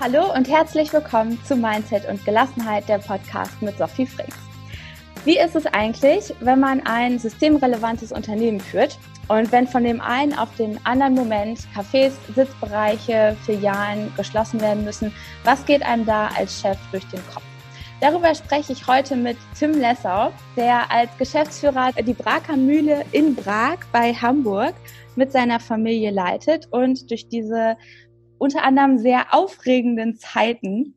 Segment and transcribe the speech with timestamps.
[0.00, 4.34] Hallo und herzlich willkommen zu Mindset und Gelassenheit, der Podcast mit Sophie Frings.
[5.24, 10.36] Wie ist es eigentlich, wenn man ein systemrelevantes Unternehmen führt und wenn von dem einen
[10.36, 15.14] auf den anderen Moment Cafés, Sitzbereiche, Filialen geschlossen werden müssen?
[15.44, 17.44] Was geht einem da als Chef durch den Kopf?
[18.00, 23.78] Darüber spreche ich heute mit Tim Lessau, der als Geschäftsführer die Braker Mühle in Prag
[23.92, 24.74] bei Hamburg
[25.16, 27.76] mit seiner Familie leitet und durch diese
[28.44, 30.94] unter anderem sehr aufregenden Zeiten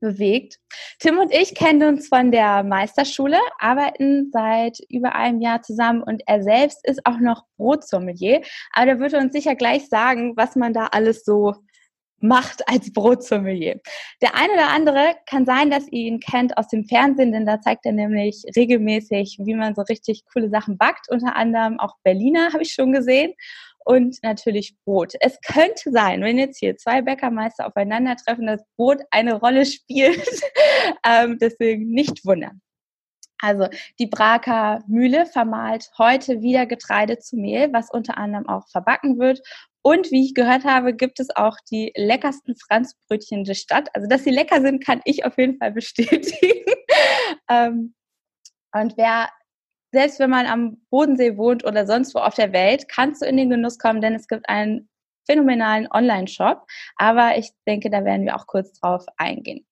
[0.00, 0.58] bewegt.
[0.98, 6.22] Tim und ich kennen uns von der Meisterschule, arbeiten seit über einem Jahr zusammen und
[6.26, 8.40] er selbst ist auch noch Brotsommelier.
[8.72, 11.54] Aber der würde uns sicher gleich sagen, was man da alles so
[12.22, 13.80] macht als Brotsommelier.
[14.22, 17.60] Der eine oder andere kann sein, dass ihr ihn kennt aus dem Fernsehen, denn da
[17.60, 21.10] zeigt er nämlich regelmäßig, wie man so richtig coole Sachen backt.
[21.10, 23.34] Unter anderem auch Berliner habe ich schon gesehen
[23.84, 25.14] und natürlich Brot.
[25.20, 30.26] Es könnte sein, wenn jetzt hier zwei Bäckermeister aufeinandertreffen, dass Brot eine Rolle spielt.
[31.06, 32.60] ähm, deswegen nicht wundern.
[33.42, 33.66] Also
[33.98, 39.40] die Braker Mühle vermahlt heute wieder Getreide zu Mehl, was unter anderem auch verbacken wird.
[39.82, 43.88] Und wie ich gehört habe, gibt es auch die leckersten Franzbrötchen der Stadt.
[43.94, 46.64] Also dass sie lecker sind, kann ich auf jeden Fall bestätigen.
[47.50, 47.94] ähm,
[48.72, 49.28] und wer
[49.92, 53.36] selbst wenn man am Bodensee wohnt oder sonst wo auf der Welt, kannst du in
[53.36, 54.88] den Genuss kommen, denn es gibt einen
[55.26, 56.66] phänomenalen Online-Shop.
[56.96, 59.66] Aber ich denke, da werden wir auch kurz drauf eingehen.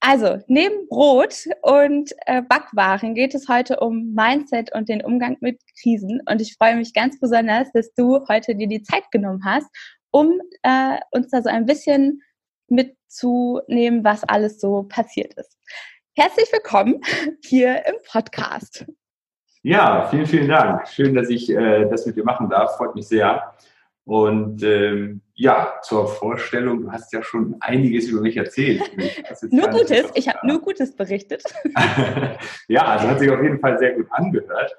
[0.00, 5.60] Also, neben Brot und äh, Backwaren geht es heute um Mindset und den Umgang mit
[5.80, 6.20] Krisen.
[6.28, 9.68] Und ich freue mich ganz besonders, dass du heute dir die Zeit genommen hast,
[10.10, 12.20] um äh, uns da so ein bisschen
[12.66, 15.56] mitzunehmen, was alles so passiert ist.
[16.16, 17.00] Herzlich willkommen
[17.44, 18.84] hier im Podcast.
[19.62, 20.88] Ja, vielen, vielen Dank.
[20.88, 22.76] Schön, dass ich äh, das mit dir machen darf.
[22.76, 23.52] Freut mich sehr.
[24.04, 28.82] Und ähm, ja, zur Vorstellung, du hast ja schon einiges über mich erzählt.
[29.50, 31.44] nur Gutes, ich habe nur Gutes berichtet.
[32.68, 34.74] ja, also hat sich auf jeden Fall sehr gut angehört.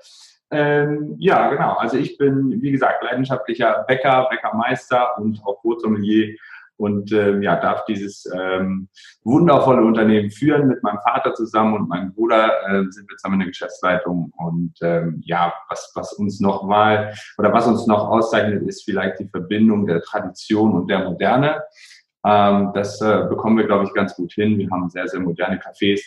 [0.52, 1.76] Ähm, ja, genau.
[1.78, 6.36] Also ich bin, wie gesagt, leidenschaftlicher Bäcker, Bäckermeister und auch Brotsommelier
[6.78, 8.90] und ähm, ja, darf dieses ähm,
[9.24, 13.40] wundervolle Unternehmen führen mit meinem Vater zusammen und meinem Bruder äh, sind wir zusammen in
[13.42, 18.64] der Geschäftsleitung und ähm, ja, was, was uns noch mal oder was uns noch auszeichnet,
[18.64, 21.64] ist vielleicht die Verbindung der Tradition und der Moderne.
[22.26, 24.58] Ähm, das äh, bekommen wir, glaube ich, ganz gut hin.
[24.58, 26.02] Wir haben sehr, sehr moderne Cafés,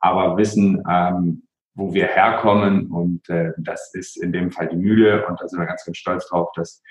[0.00, 1.42] aber wissen, ähm,
[1.74, 5.58] wo wir herkommen und äh, das ist in dem Fall die Mühle und da sind
[5.58, 6.82] wir ganz, ganz stolz drauf, dass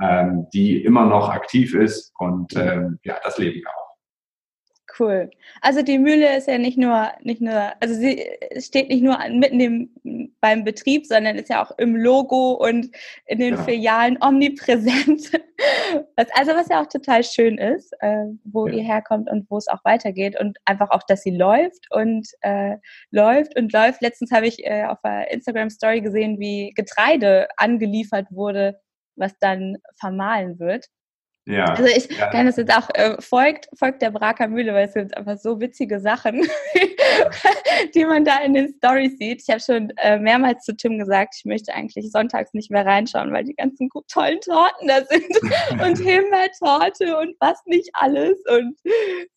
[0.00, 3.86] ähm, die immer noch aktiv ist und ähm, ja, das leben wir auch.
[4.98, 5.30] Cool.
[5.60, 8.24] Also die Mühle ist ja nicht nur, nicht nur, also sie
[8.58, 12.90] steht nicht nur mitten im, beim Betrieb, sondern ist ja auch im Logo und
[13.26, 13.62] in den ja.
[13.62, 15.32] Filialen omnipräsent.
[16.16, 18.74] Was, also was ja auch total schön ist, äh, wo ja.
[18.74, 22.76] ihr herkommt und wo es auch weitergeht und einfach auch, dass sie läuft und äh,
[23.10, 24.02] läuft und läuft.
[24.02, 28.78] Letztens habe ich äh, auf der Instagram Story gesehen, wie Getreide angeliefert wurde
[29.16, 30.86] was dann vermahlen wird.
[31.48, 31.66] Ja.
[31.66, 32.28] Also ich ja.
[32.30, 35.60] kann das jetzt auch, äh, folgt, folgt der Braker Mühle, weil es sind einfach so
[35.60, 36.42] witzige Sachen,
[37.94, 39.42] die man da in den Stories sieht.
[39.42, 43.32] Ich habe schon äh, mehrmals zu Tim gesagt, ich möchte eigentlich sonntags nicht mehr reinschauen,
[43.32, 48.42] weil die ganzen tollen Torten da sind und Himbeertorte und was nicht alles.
[48.48, 48.76] Und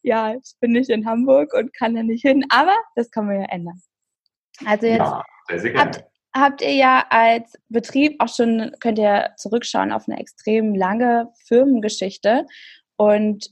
[0.02, 3.42] ja, ich bin nicht in Hamburg und kann da nicht hin, aber das können wir
[3.42, 3.80] ja ändern.
[4.66, 6.04] Also jetzt ja, sehr, sehr habt,
[6.34, 12.46] habt ihr ja als Betrieb auch schon, könnt ihr zurückschauen auf eine extrem lange Firmengeschichte.
[12.96, 13.50] Und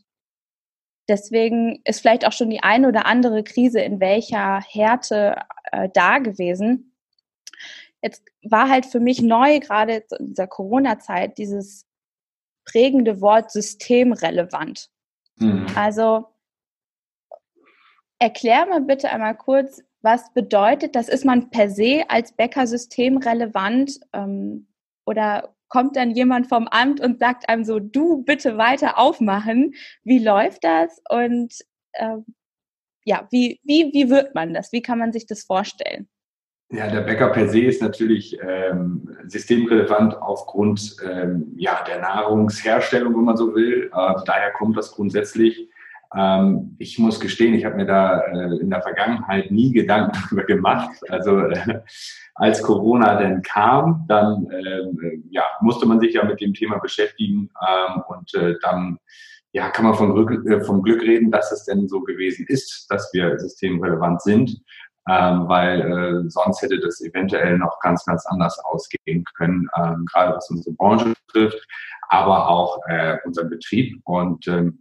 [1.08, 6.20] deswegen ist vielleicht auch schon die eine oder andere Krise in welcher Härte äh, da
[6.20, 6.94] gewesen.
[8.02, 11.86] Jetzt war halt für mich neu, gerade in dieser Corona-Zeit, dieses
[12.66, 14.90] prägende Wort systemrelevant.
[15.38, 15.66] Mhm.
[15.76, 16.28] Also
[18.20, 21.10] erklär mal bitte einmal kurz, was bedeutet das?
[21.10, 24.68] Ist man per se als Bäcker systemrelevant ähm,
[25.06, 29.74] oder kommt dann jemand vom Amt und sagt einem so, du bitte weiter aufmachen?
[30.06, 31.02] Wie läuft das?
[31.10, 31.54] Und
[31.96, 32.24] ähm,
[33.04, 34.72] ja, wie, wie, wie wird man das?
[34.72, 36.08] Wie kann man sich das vorstellen?
[36.70, 43.26] Ja, der Bäcker per se ist natürlich ähm, systemrelevant aufgrund ähm, ja, der Nahrungsherstellung, wenn
[43.26, 43.92] man so will.
[43.94, 45.70] Äh, daher kommt das grundsätzlich.
[46.16, 50.44] Ähm, ich muss gestehen, ich habe mir da äh, in der Vergangenheit nie Gedanken darüber
[50.44, 50.90] gemacht.
[51.10, 51.82] Also äh,
[52.36, 57.50] als Corona denn kam, dann äh, ja, musste man sich ja mit dem Thema beschäftigen
[57.68, 59.00] ähm, und äh, dann
[59.52, 62.86] ja, kann man von Glück, äh, vom Glück reden, dass es denn so gewesen ist,
[62.90, 64.62] dass wir systemrelevant sind,
[65.10, 70.36] ähm, weil äh, sonst hätte das eventuell noch ganz, ganz anders ausgehen können, ähm, gerade
[70.36, 71.66] was unsere Branche betrifft,
[72.10, 72.80] aber auch
[73.26, 74.00] unseren Betrieb.
[74.06, 74.80] Und ähm,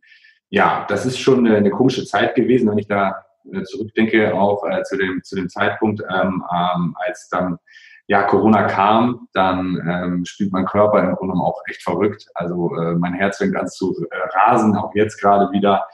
[0.57, 3.15] ja, das ist schon eine, eine komische Zeit gewesen, wenn ich da
[3.53, 7.59] äh, zurückdenke, auch äh, zu, dem, zu dem Zeitpunkt, ähm, ähm, als dann
[8.07, 12.27] ja, Corona kam, dann ähm, spielt mein Körper im Grunde auch echt verrückt.
[12.35, 15.85] Also äh, mein Herz fängt an zu äh, rasen, auch jetzt gerade wieder.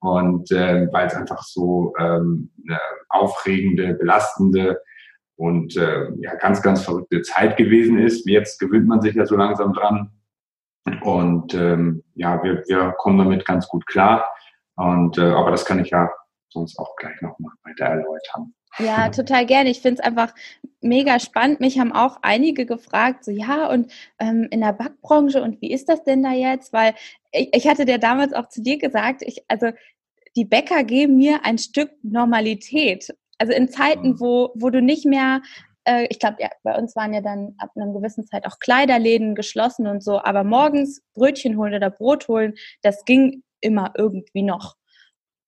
[0.00, 2.78] Und äh, weil es einfach so ähm, eine
[3.08, 4.82] aufregende, belastende
[5.36, 8.28] und äh, ja, ganz, ganz verrückte Zeit gewesen ist.
[8.28, 10.10] Jetzt gewöhnt man sich ja so langsam dran.
[11.02, 14.28] Und ähm, ja, wir, wir kommen damit ganz gut klar.
[14.76, 16.10] Und äh, aber das kann ich ja
[16.48, 18.54] sonst auch gleich nochmal weiter erläutern.
[18.78, 19.70] Ja, total gerne.
[19.70, 20.32] Ich finde es einfach
[20.80, 21.60] mega spannend.
[21.60, 25.88] Mich haben auch einige gefragt, so ja, und ähm, in der Backbranche und wie ist
[25.88, 26.72] das denn da jetzt?
[26.72, 26.94] Weil
[27.32, 29.70] ich, ich hatte dir damals auch zu dir gesagt, ich, also
[30.36, 33.14] die Bäcker geben mir ein Stück Normalität.
[33.38, 34.20] Also in Zeiten, mhm.
[34.20, 35.42] wo, wo du nicht mehr
[35.84, 39.34] äh, ich glaube, ja, bei uns waren ja dann ab einer gewissen Zeit auch Kleiderläden
[39.34, 44.76] geschlossen und so, aber morgens Brötchen holen oder Brot holen, das ging immer irgendwie noch.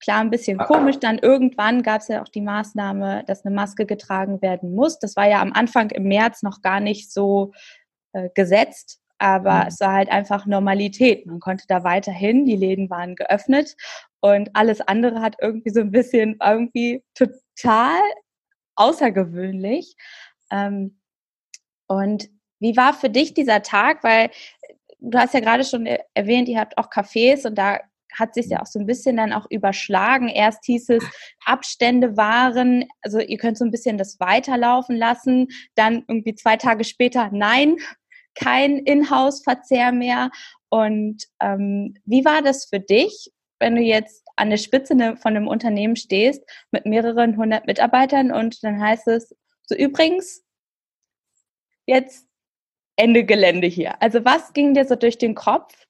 [0.02, 0.64] Klar, ein bisschen ah.
[0.64, 0.98] komisch.
[0.98, 4.98] Dann irgendwann gab es ja auch die Maßnahme, dass eine Maske getragen werden muss.
[4.98, 7.52] Das war ja am Anfang im März noch gar nicht so
[8.12, 9.66] äh, gesetzt, aber mhm.
[9.68, 11.26] es war halt einfach Normalität.
[11.26, 13.76] Man konnte da weiterhin, die Läden waren geöffnet
[14.20, 18.00] und alles andere hat irgendwie so ein bisschen irgendwie total
[18.76, 19.96] außergewöhnlich.
[20.50, 21.00] Ähm,
[21.86, 22.28] und
[22.60, 24.04] wie war für dich dieser Tag?
[24.04, 24.30] Weil
[25.00, 27.80] du hast ja gerade schon erwähnt, ihr habt auch Cafés und da
[28.14, 30.28] hat sich ja auch so ein bisschen dann auch überschlagen.
[30.28, 31.04] Erst hieß es,
[31.44, 35.48] Abstände waren, also ihr könnt so ein bisschen das weiterlaufen lassen.
[35.74, 37.76] Dann irgendwie zwei Tage später, nein,
[38.34, 40.30] kein Inhouse-Verzehr mehr.
[40.68, 45.36] Und ähm, wie war das für dich, wenn du jetzt an der Spitze ne, von
[45.36, 50.44] einem Unternehmen stehst mit mehreren hundert Mitarbeitern und dann heißt es, so übrigens,
[51.86, 52.26] jetzt
[52.96, 54.02] Ende Gelände hier.
[54.02, 55.86] Also was ging dir so durch den Kopf,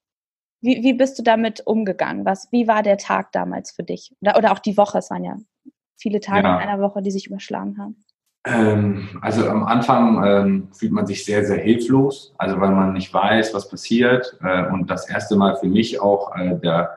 [0.60, 2.24] wie, wie bist du damit umgegangen?
[2.24, 4.14] Was, wie war der Tag damals für dich?
[4.20, 5.36] Oder, oder auch die Woche, es waren ja
[5.98, 6.60] viele Tage ja.
[6.60, 8.04] in einer Woche, die sich überschlagen haben.
[8.44, 13.12] Ähm, also am Anfang ähm, fühlt man sich sehr, sehr hilflos, also weil man nicht
[13.14, 14.36] weiß, was passiert.
[14.42, 16.96] Äh, und das erste Mal für mich auch äh, der,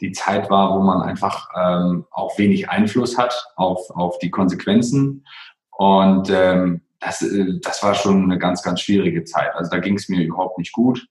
[0.00, 5.26] die Zeit war, wo man einfach ähm, auch wenig Einfluss hat auf, auf die Konsequenzen.
[5.70, 9.54] Und ähm, das, äh, das war schon eine ganz, ganz schwierige Zeit.
[9.54, 11.06] Also da ging es mir überhaupt nicht gut.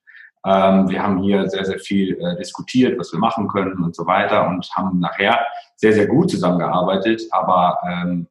[0.45, 4.05] Ähm, wir haben hier sehr, sehr viel äh, diskutiert, was wir machen können und so
[4.05, 5.39] weiter und haben nachher
[5.75, 7.23] sehr, sehr gut zusammengearbeitet.
[7.31, 8.27] Aber ähm,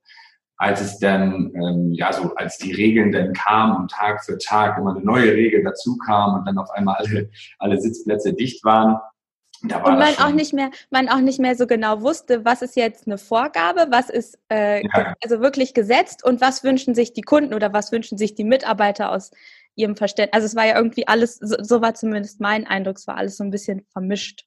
[0.57, 4.79] als es dann, ähm, ja, so als die Regeln dann kamen und Tag für Tag
[4.79, 8.97] immer eine neue Regel dazu kam und dann auf einmal alle, alle Sitzplätze dicht waren,
[9.63, 13.07] und man auch nicht mehr, man auch nicht mehr so genau wusste, was ist jetzt
[13.07, 15.15] eine Vorgabe, was ist äh, ja.
[15.23, 19.11] also wirklich gesetzt und was wünschen sich die Kunden oder was wünschen sich die Mitarbeiter
[19.11, 19.31] aus
[19.75, 20.35] ihrem Verständnis.
[20.35, 23.37] Also es war ja irgendwie alles, so, so, war zumindest mein Eindruck, es war alles
[23.37, 24.45] so ein bisschen vermischt.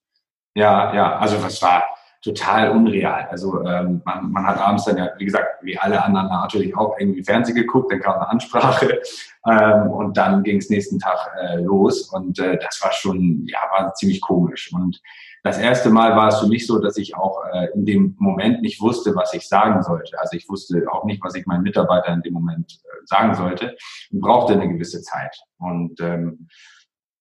[0.55, 1.83] Ja, ja, also es war
[2.21, 3.27] total unreal.
[3.29, 6.95] Also ähm, man, man hat abends dann ja, wie gesagt, wie alle anderen natürlich auch
[6.99, 9.01] irgendwie Fernsehen geguckt, dann kam eine Ansprache
[9.47, 13.59] ähm, und dann ging es nächsten Tag äh, los und äh, das war schon, ja,
[13.71, 15.01] war ziemlich komisch und
[15.43, 18.61] das erste Mal war es für mich so, dass ich auch äh, in dem Moment
[18.61, 20.19] nicht wusste, was ich sagen sollte.
[20.19, 23.75] Also ich wusste auch nicht, was ich meinen Mitarbeitern in dem Moment äh, sagen sollte
[24.11, 25.35] und brauchte eine gewisse Zeit.
[25.57, 26.47] Und ähm,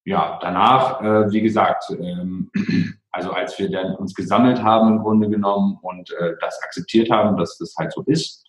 [0.04, 2.50] ja, danach, äh, wie gesagt, ähm,
[3.10, 7.36] also als wir dann uns gesammelt haben im Grunde genommen und äh, das akzeptiert haben,
[7.36, 8.46] dass das halt so ist,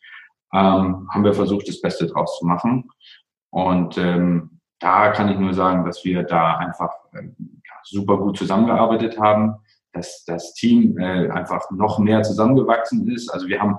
[0.53, 2.89] ähm, haben wir versucht, das Beste draus zu machen.
[3.49, 7.27] Und ähm, da kann ich nur sagen, dass wir da einfach äh,
[7.83, 9.55] super gut zusammengearbeitet haben,
[9.93, 13.29] dass das Team äh, einfach noch mehr zusammengewachsen ist.
[13.29, 13.77] Also wir haben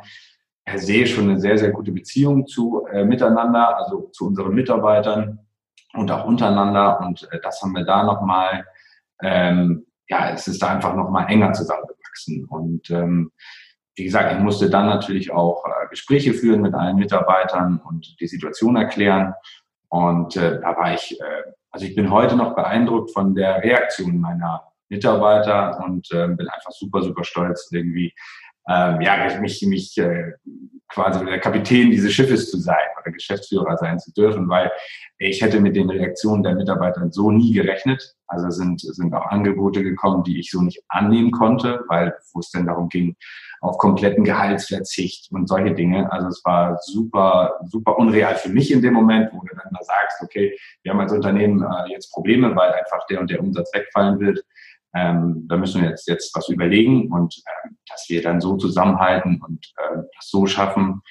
[0.64, 5.41] per se schon eine sehr, sehr gute Beziehung zu äh, miteinander, also zu unseren Mitarbeitern
[5.95, 7.01] und auch untereinander.
[7.01, 8.67] Und äh, das haben wir da nochmal,
[9.23, 12.47] ähm, ja, es ist da einfach nochmal enger zusammengewachsen.
[12.47, 13.33] Und ähm,
[13.95, 18.27] wie gesagt, ich musste dann natürlich auch äh, Gespräche führen mit allen Mitarbeitern und die
[18.27, 19.35] Situation erklären.
[19.89, 24.21] Und äh, da war ich äh, also ich bin heute noch beeindruckt von der Reaktion
[24.21, 28.15] meiner Mitarbeiter und äh, bin einfach super, super stolz, irgendwie
[28.69, 30.33] ähm, ja, mich, mich äh,
[30.88, 34.71] quasi der Kapitän dieses Schiffes zu sein oder Geschäftsführer sein zu dürfen, weil
[35.19, 38.14] ich hätte mit den Reaktionen der Mitarbeiter so nie gerechnet.
[38.26, 42.50] Also sind, sind auch Angebote gekommen, die ich so nicht annehmen konnte, weil wo es
[42.50, 43.16] denn darum ging,
[43.61, 46.11] auf kompletten Gehaltsverzicht und solche Dinge.
[46.11, 49.83] Also es war super, super unreal für mich in dem Moment, wo du dann da
[49.83, 53.73] sagst, okay, wir haben als Unternehmen äh, jetzt Probleme, weil einfach der und der Umsatz
[53.73, 54.45] wegfallen wird.
[54.95, 59.41] Ähm, da müssen wir jetzt, jetzt was überlegen und äh, dass wir dann so zusammenhalten
[59.43, 61.03] und äh, das so schaffen,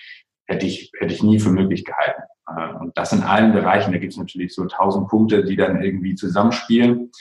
[0.45, 2.21] hätte ich, hätte ich nie für möglich gehalten.
[2.47, 5.81] Äh, und das in allen Bereichen, da gibt es natürlich so tausend Punkte, die dann
[5.81, 7.11] irgendwie zusammenspielen.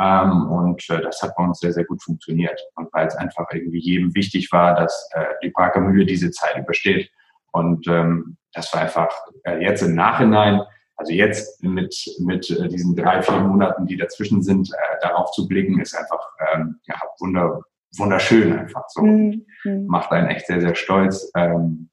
[0.00, 2.60] Ähm, und äh, das hat bei uns sehr, sehr gut funktioniert.
[2.74, 6.56] Und weil es einfach irgendwie jedem wichtig war, dass äh, die Prager Mühle diese Zeit
[6.56, 7.10] übersteht.
[7.52, 9.10] Und ähm, das war einfach
[9.44, 10.60] äh, jetzt im Nachhinein,
[10.98, 15.46] also jetzt mit, mit äh, diesen drei, vier Monaten, die dazwischen sind, äh, darauf zu
[15.46, 17.62] blicken, ist einfach ähm, ja, wunder,
[17.96, 19.02] wunderschön einfach so.
[19.02, 19.46] Mhm.
[19.86, 21.30] Macht einen echt sehr, sehr stolz.
[21.36, 21.88] Ähm,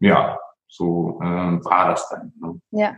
[0.00, 2.32] ja, so äh, war das dann.
[2.40, 2.60] Ne?
[2.70, 2.96] Ja,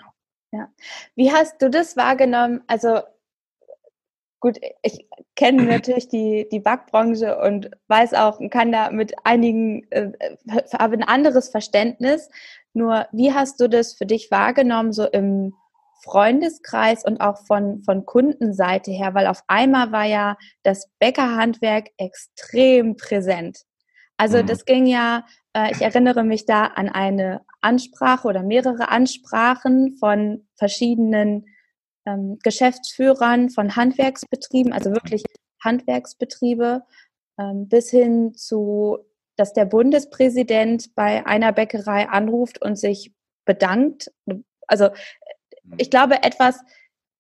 [0.53, 0.69] ja.
[1.17, 2.63] Wie hast du das wahrgenommen?
[2.69, 3.01] Also
[4.41, 10.13] gut, ich kenne natürlich die, die Backbranche und weiß auch, kann da mit einigen, äh,
[10.79, 12.29] habe ein anderes Verständnis.
[12.73, 15.55] Nur, wie hast du das für dich wahrgenommen, so im
[16.03, 19.15] Freundeskreis und auch von, von Kundenseite her?
[19.15, 23.65] Weil auf einmal war ja das Bäckerhandwerk extrem präsent.
[24.17, 24.47] Also mhm.
[24.47, 25.25] das ging ja,
[25.55, 31.47] äh, ich erinnere mich da an eine Ansprache oder mehrere Ansprachen von verschiedenen
[32.07, 35.25] ähm, Geschäftsführern von Handwerksbetrieben, also wirklich
[35.63, 36.83] Handwerksbetriebe,
[37.39, 38.99] ähm, bis hin zu,
[39.41, 43.15] dass der Bundespräsident bei einer Bäckerei anruft und sich
[43.47, 44.13] bedankt.
[44.67, 44.91] Also
[45.79, 46.61] ich glaube, etwas,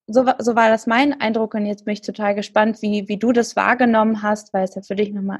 [0.06, 3.32] so, so war das mein Eindruck und jetzt bin ich total gespannt, wie, wie du
[3.32, 5.38] das wahrgenommen hast, weil es ja für dich nochmal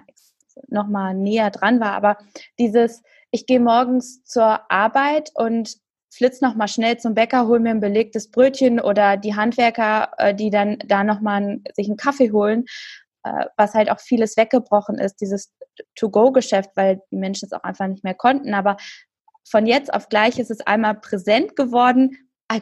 [0.68, 1.92] noch mal näher dran war.
[1.92, 2.16] Aber
[2.58, 5.76] dieses, ich gehe morgens zur Arbeit und
[6.10, 10.34] flitz noch mal schnell zum Bäcker, hol mir ein belegtes Brötchen oder die Handwerker, äh,
[10.34, 12.64] die dann da noch mal sich einen Kaffee holen,
[13.22, 15.52] äh, was halt auch vieles weggebrochen ist, dieses
[15.96, 18.54] To-Go-Geschäft, weil die Menschen es auch einfach nicht mehr konnten.
[18.54, 18.76] Aber
[19.48, 22.16] von jetzt auf gleich ist es einmal präsent geworden.
[22.48, 22.60] Ah,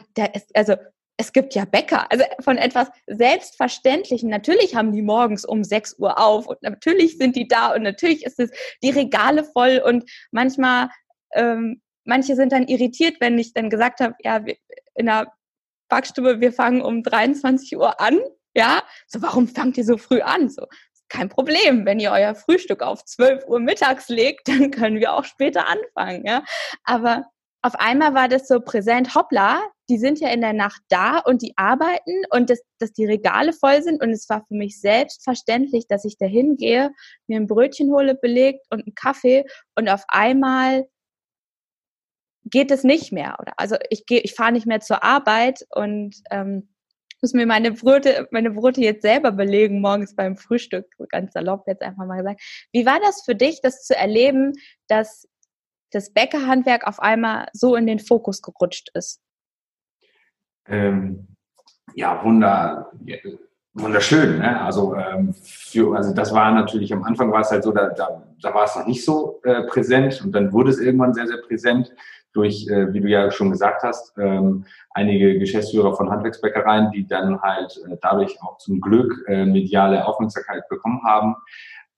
[0.53, 0.75] also
[1.17, 4.29] es gibt ja Bäcker, also von etwas Selbstverständlichen.
[4.29, 8.25] Natürlich haben die morgens um 6 Uhr auf und natürlich sind die da und natürlich
[8.25, 8.51] ist es
[8.81, 10.89] die Regale voll und manchmal
[11.33, 14.43] ähm, manche sind dann irritiert, wenn ich dann gesagt habe, ja,
[14.95, 15.31] in der
[15.89, 18.19] Backstube, wir fangen um 23 Uhr an.
[18.55, 20.49] Ja, so warum fangt ihr so früh an?
[20.49, 20.65] So,
[21.09, 21.85] kein Problem.
[21.85, 26.25] Wenn ihr euer Frühstück auf 12 Uhr mittags legt, dann können wir auch später anfangen.
[26.25, 26.43] Ja,
[26.83, 27.25] aber
[27.61, 31.41] auf einmal war das so präsent, hoppla, die sind ja in der Nacht da und
[31.41, 34.01] die arbeiten und das, dass die Regale voll sind.
[34.01, 36.91] Und es war für mich selbstverständlich, dass ich da hingehe,
[37.27, 40.87] mir ein Brötchen hole belegt und einen Kaffee und auf einmal
[42.45, 43.35] geht es nicht mehr.
[43.39, 46.69] Oder also ich gehe, ich fahre nicht mehr zur Arbeit und ähm,
[47.21, 51.81] muss mir meine Brote, meine Brote jetzt selber belegen, morgens beim Frühstück, ganz salopp jetzt
[51.81, 52.41] einfach mal gesagt.
[52.71, 54.53] Wie war das für dich, das zu erleben,
[54.87, 55.27] dass
[55.91, 59.21] das Bäckerhandwerk auf einmal so in den Fokus gerutscht ist?
[60.67, 61.27] Ähm,
[61.95, 62.91] ja, wunder,
[63.73, 64.39] wunderschön.
[64.39, 64.61] Ne?
[64.61, 68.23] Also, ähm, für, also das war natürlich, am Anfang war es halt so, da, da,
[68.41, 71.41] da war es noch nicht so äh, präsent und dann wurde es irgendwann sehr, sehr
[71.41, 71.93] präsent
[72.33, 77.41] durch, äh, wie du ja schon gesagt hast, ähm, einige Geschäftsführer von Handwerksbäckereien, die dann
[77.41, 81.35] halt äh, dadurch auch zum Glück äh, mediale Aufmerksamkeit bekommen haben,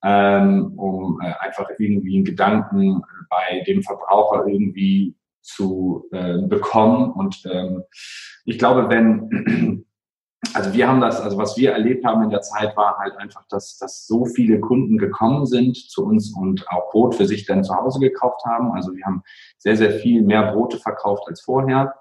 [0.04, 7.12] ähm, um äh, einfach irgendwie einen Gedanken bei dem Verbraucher irgendwie zu äh, bekommen.
[7.12, 7.84] Und ähm,
[8.46, 9.86] ich glaube, wenn
[10.54, 13.44] also wir haben das, also was wir erlebt haben in der Zeit war halt einfach,
[13.50, 17.64] dass, dass so viele Kunden gekommen sind zu uns und auch Brot für sich dann
[17.64, 18.72] zu Hause gekauft haben.
[18.72, 19.24] Also wir haben
[19.58, 21.94] sehr, sehr viel mehr Brote verkauft als vorher.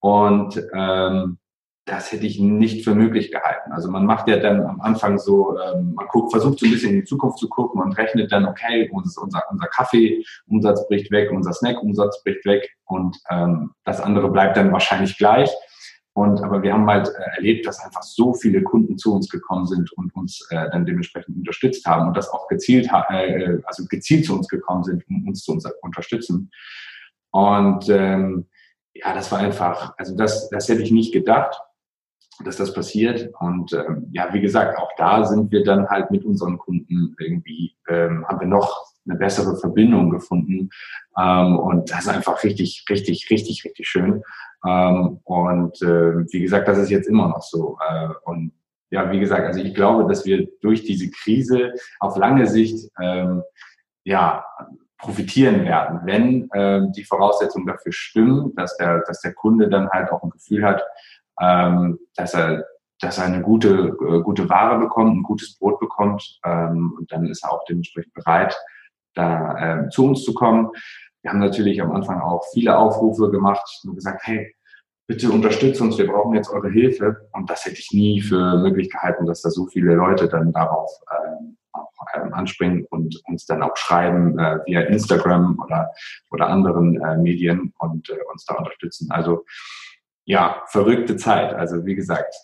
[0.00, 1.38] Und ähm,
[1.86, 3.72] das hätte ich nicht für möglich gehalten.
[3.72, 6.90] Also man macht ja dann am Anfang so, ähm, man guckt, versucht so ein bisschen
[6.90, 11.52] in die Zukunft zu gucken und rechnet dann, okay, unser, unser Kaffeeumsatz bricht weg, unser
[11.52, 15.50] Snackumsatz bricht weg und ähm, das andere bleibt dann wahrscheinlich gleich.
[16.14, 19.66] Und aber wir haben halt äh, erlebt, dass einfach so viele Kunden zu uns gekommen
[19.66, 24.24] sind und uns äh, dann dementsprechend unterstützt haben und das auch gezielt, äh, also gezielt
[24.24, 26.50] zu uns gekommen sind, um uns zu uns unterstützen.
[27.32, 28.46] Und ähm,
[28.94, 31.60] ja, das war einfach, also das, das hätte ich nicht gedacht,
[32.44, 33.30] dass das passiert.
[33.40, 37.76] Und ähm, ja, wie gesagt, auch da sind wir dann halt mit unseren Kunden irgendwie,
[37.88, 40.70] ähm, haben wir noch eine bessere Verbindung gefunden.
[41.18, 44.22] Ähm, und das ist einfach richtig, richtig, richtig, richtig schön.
[44.66, 47.78] Ähm, und äh, wie gesagt, das ist jetzt immer noch so.
[47.88, 48.52] Äh, und
[48.90, 53.42] ja, wie gesagt, also ich glaube, dass wir durch diese Krise auf lange Sicht ähm,
[54.04, 54.44] ja
[54.98, 60.10] profitieren werden, wenn äh, die Voraussetzungen dafür stimmen, dass der, dass der Kunde dann halt
[60.10, 60.82] auch ein Gefühl hat,
[61.40, 62.64] ähm, dass er
[63.00, 67.26] dass er eine gute, äh, gute Ware bekommt, ein gutes Brot bekommt ähm, und dann
[67.26, 68.56] ist er auch dementsprechend bereit,
[69.14, 70.70] da äh, zu uns zu kommen.
[71.24, 74.54] Wir haben natürlich am Anfang auch viele Aufrufe gemacht und gesagt, hey,
[75.06, 77.28] bitte unterstützt uns, wir brauchen jetzt eure Hilfe.
[77.32, 80.90] Und das hätte ich nie für möglich gehalten, dass da so viele Leute dann darauf
[81.10, 85.92] ähm, auch ähm, anspringen und uns dann auch schreiben äh, via Instagram oder,
[86.30, 89.10] oder anderen äh, Medien und äh, uns da unterstützen.
[89.10, 89.46] Also
[90.26, 91.54] ja, verrückte Zeit.
[91.54, 92.34] Also wie gesagt,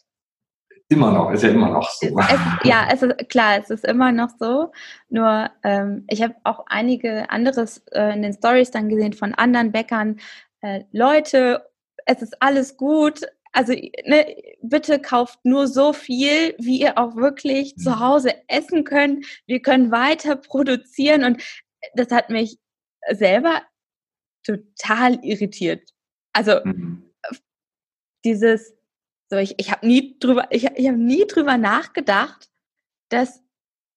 [0.93, 2.19] Immer noch, ist ja immer noch so.
[2.19, 4.73] Es, ja, es ist klar, es ist immer noch so.
[5.09, 9.71] Nur ähm, ich habe auch einige anderes äh, in den Stories dann gesehen von anderen
[9.71, 10.19] Bäckern.
[10.63, 11.65] Äh, Leute,
[12.07, 13.21] es ist alles gut.
[13.53, 18.01] Also ne, bitte kauft nur so viel, wie ihr auch wirklich zu mhm.
[18.01, 19.25] Hause essen könnt.
[19.47, 21.41] Wir können weiter produzieren und
[21.95, 22.59] das hat mich
[23.11, 23.63] selber
[24.45, 25.89] total irritiert.
[26.33, 27.13] Also mhm.
[28.25, 28.75] dieses
[29.31, 32.49] so, ich, ich habe nie drüber, ich, ich habe nie drüber nachgedacht,
[33.11, 33.43] dass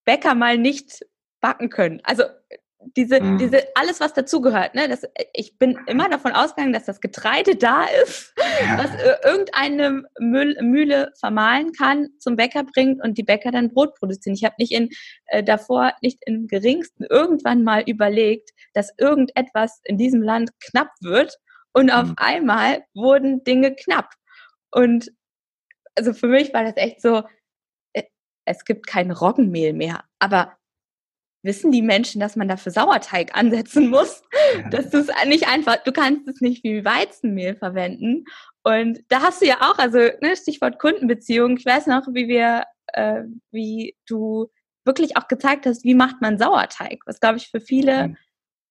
[0.06, 1.06] Bäcker mal nicht
[1.42, 2.02] backen können.
[2.04, 2.24] Also
[2.98, 3.40] diese, mhm.
[3.40, 7.86] diese, alles, was dazugehört, ne, das, ich bin immer davon ausgegangen, dass das Getreide da
[8.04, 8.78] ist, ja.
[8.78, 8.92] was
[9.25, 14.36] irgendeine Müll, Mühle vermahlen kann, zum Bäcker bringt und die Bäcker dann Brot produzieren.
[14.36, 14.90] Ich habe nicht in,
[15.28, 21.38] äh, davor nicht im geringsten irgendwann mal überlegt, dass irgendetwas in diesem Land knapp wird
[21.72, 21.92] und mhm.
[21.92, 24.12] auf einmal wurden Dinge knapp.
[24.70, 25.12] Und
[25.96, 27.24] also für mich war das echt so,
[27.94, 28.04] äh,
[28.46, 30.04] es gibt kein Roggenmehl mehr.
[30.20, 30.58] Aber
[31.44, 34.24] wissen die Menschen, dass man dafür Sauerteig ansetzen muss?
[34.72, 38.26] Dass du es nicht einfach, du kannst es nicht wie Weizenmehl verwenden.
[38.64, 41.58] Und da hast du ja auch, also ne, Stichwort Kundenbeziehung.
[41.58, 44.50] Ich weiß noch, wie wir, äh, wie du
[44.86, 48.18] wirklich auch gezeigt hast, wie macht man Sauerteig, was glaube ich für viele mhm.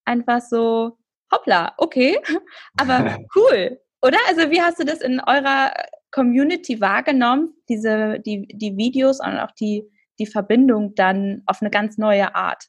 [0.05, 0.99] einfach so,
[1.33, 2.19] hoppla, okay,
[2.79, 4.19] aber cool, oder?
[4.29, 5.73] Also wie hast du das in eurer
[6.13, 11.99] Community wahrgenommen, diese, die, die Videos und auch die, die Verbindung dann auf eine ganz
[11.99, 12.67] neue Art?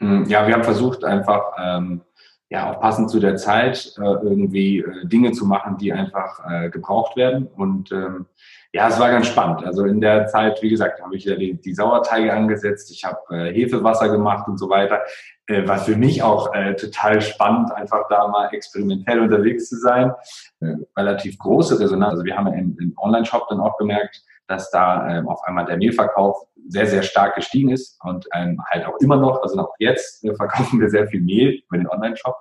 [0.00, 2.02] Mm, ja, wir haben versucht einfach, ähm,
[2.50, 6.70] ja, auch passend zu der Zeit äh, irgendwie äh, Dinge zu machen, die einfach äh,
[6.70, 7.46] gebraucht werden.
[7.46, 8.26] Und ähm,
[8.72, 9.64] ja, es war ganz spannend.
[9.64, 13.18] Also in der Zeit, wie gesagt, habe ich ja die, die Sauerteige angesetzt, ich habe
[13.30, 15.00] äh, Hefewasser gemacht und so weiter.
[15.48, 20.12] Äh, war für mich auch äh, total spannend, einfach da mal experimentell unterwegs zu sein.
[20.60, 22.12] Äh, relativ große Resonanz.
[22.12, 25.76] Also wir haben im, im Online-Shop dann auch gemerkt, dass da ähm, auf einmal der
[25.76, 26.36] Mehlverkauf
[26.68, 30.34] sehr, sehr stark gestiegen ist und ähm, halt auch immer noch, also auch jetzt äh,
[30.34, 32.36] verkaufen wir sehr viel Mehl über den Online-Shop.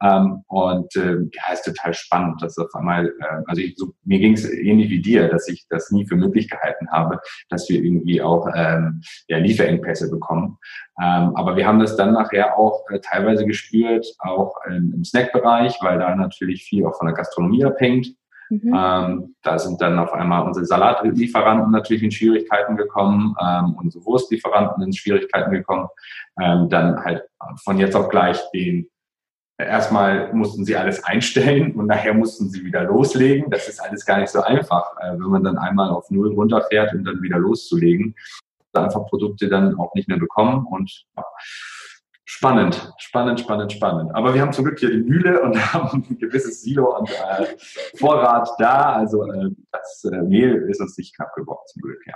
[0.00, 4.20] Ähm, und äh, ja, ist total spannend, dass auf einmal, äh, also ich, so, mir
[4.20, 7.82] ging es ähnlich wie dir, dass ich das nie für möglich gehalten habe, dass wir
[7.82, 10.58] irgendwie auch ähm, ja, Lieferengpässe bekommen.
[11.02, 15.78] Ähm, aber wir haben das dann nachher auch äh, teilweise gespürt, auch ähm, im Snackbereich,
[15.80, 18.14] weil da natürlich viel auch von der Gastronomie abhängt.
[18.50, 18.74] Mhm.
[18.74, 24.82] Ähm, da sind dann auf einmal unsere Salatlieferanten natürlich in Schwierigkeiten gekommen, ähm, unsere Wurstlieferanten
[24.82, 25.88] in Schwierigkeiten gekommen.
[26.40, 27.24] Ähm, dann halt
[27.62, 28.88] von jetzt auf gleich den
[29.60, 33.50] Erstmal mussten sie alles einstellen und nachher mussten sie wieder loslegen.
[33.50, 36.94] Das ist alles gar nicht so einfach, äh, wenn man dann einmal auf Null runterfährt
[36.94, 38.14] und dann wieder loszulegen.
[38.72, 41.24] Einfach Produkte dann auch nicht mehr bekommen und ja,
[42.28, 44.14] spannend, spannend, spannend, spannend.
[44.14, 47.56] Aber wir haben zum Glück hier die Mühle und haben ein gewisses Silo und äh,
[47.96, 48.96] Vorrat da.
[48.96, 52.14] Also äh, das äh, Mehl ist uns nicht knapp geworden, zum Glück, ja.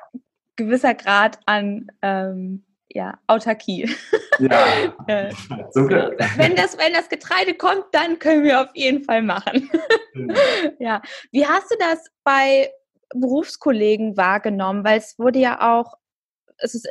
[0.56, 3.90] Gewisser Grad an ähm, ja, Autarkie.
[4.38, 4.66] Ja,
[5.06, 5.32] äh,
[5.70, 6.14] zum Glück.
[6.36, 9.70] Wenn das, wenn das Getreide kommt, dann können wir auf jeden Fall machen.
[10.78, 11.00] ja.
[11.30, 12.70] Wie hast du das bei
[13.14, 14.84] Berufskollegen wahrgenommen?
[14.84, 15.94] Weil es wurde ja auch,
[16.58, 16.86] es ist,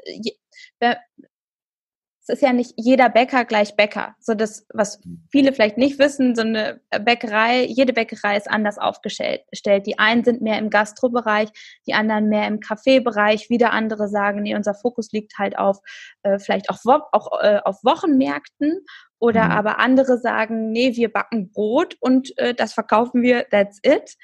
[2.31, 4.15] ist ja nicht jeder Bäcker gleich Bäcker.
[4.19, 4.99] So das, was
[5.31, 9.43] viele vielleicht nicht wissen, so eine Bäckerei, jede Bäckerei ist anders aufgestellt.
[9.85, 11.49] Die einen sind mehr im Gastrobereich,
[11.85, 13.49] die anderen mehr im Kaffeebereich.
[13.49, 15.79] Wieder andere sagen, nee, unser Fokus liegt halt auf
[16.23, 18.85] äh, vielleicht auch, wo, auch äh, auf Wochenmärkten.
[19.19, 19.51] Oder mhm.
[19.51, 24.15] aber andere sagen, nee, wir backen Brot und äh, das verkaufen wir, that's it.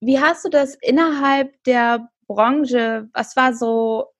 [0.00, 4.14] Wie hast du das innerhalb der Branche, was war so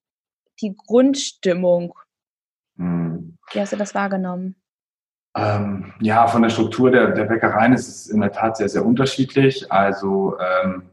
[0.61, 1.95] die Grundstimmung
[2.77, 3.37] hm.
[3.53, 4.57] Wie hast du das wahrgenommen?
[5.37, 8.85] Ähm, ja, von der Struktur der, der Bäckereien ist es in der Tat sehr, sehr
[8.87, 9.71] unterschiedlich.
[9.71, 10.91] Also ähm,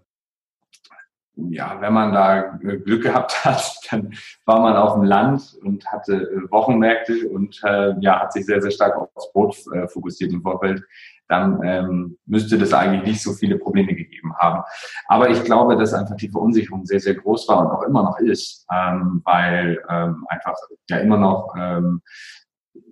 [1.35, 4.13] ja, wenn man da Glück gehabt hat, dann
[4.45, 8.61] war man auf dem Land und hatte äh, Wochenmärkte und äh, ja, hat sich sehr,
[8.61, 10.83] sehr stark aufs Brot äh, fokussiert im Vorfeld
[11.31, 14.63] dann ähm, müsste das eigentlich nicht so viele Probleme gegeben haben.
[15.07, 18.19] Aber ich glaube, dass einfach die Verunsicherung sehr, sehr groß war und auch immer noch
[18.19, 20.55] ist, ähm, weil ähm, einfach
[20.89, 22.01] ja immer noch ähm,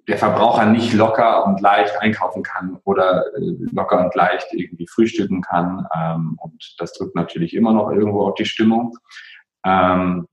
[0.08, 5.42] der Verbraucher nicht locker und leicht einkaufen kann oder äh, locker und leicht irgendwie frühstücken
[5.42, 5.86] kann.
[5.94, 8.98] Ähm, und das drückt natürlich immer noch irgendwo auf die Stimmung.
[9.66, 10.28] Ähm,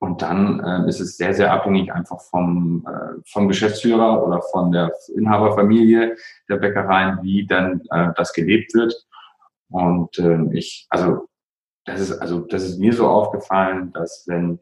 [0.00, 4.72] und dann äh, ist es sehr, sehr abhängig einfach vom, äh, vom Geschäftsführer oder von
[4.72, 6.16] der Inhaberfamilie
[6.48, 8.94] der Bäckereien, wie dann äh, das gelebt wird.
[9.68, 11.28] Und äh, ich, also
[11.84, 14.60] das ist, also das ist mir so aufgefallen, dass wenn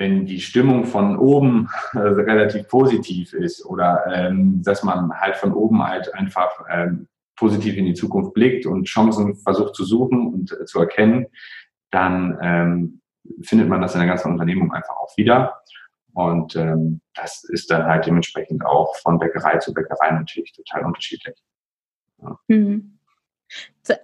[0.00, 5.52] wenn die Stimmung von oben äh, relativ positiv ist oder ähm, dass man halt von
[5.52, 10.52] oben halt einfach ähm, positiv in die Zukunft blickt und Chancen versucht zu suchen und
[10.52, 11.26] äh, zu erkennen,
[11.90, 12.99] dann ähm,
[13.42, 15.60] findet man das in der ganzen Unternehmung einfach auch wieder.
[16.12, 21.36] Und ähm, das ist dann halt dementsprechend auch von Bäckerei zu Bäckerei natürlich total unterschiedlich.
[22.18, 22.38] Ja.
[22.48, 22.98] Mhm.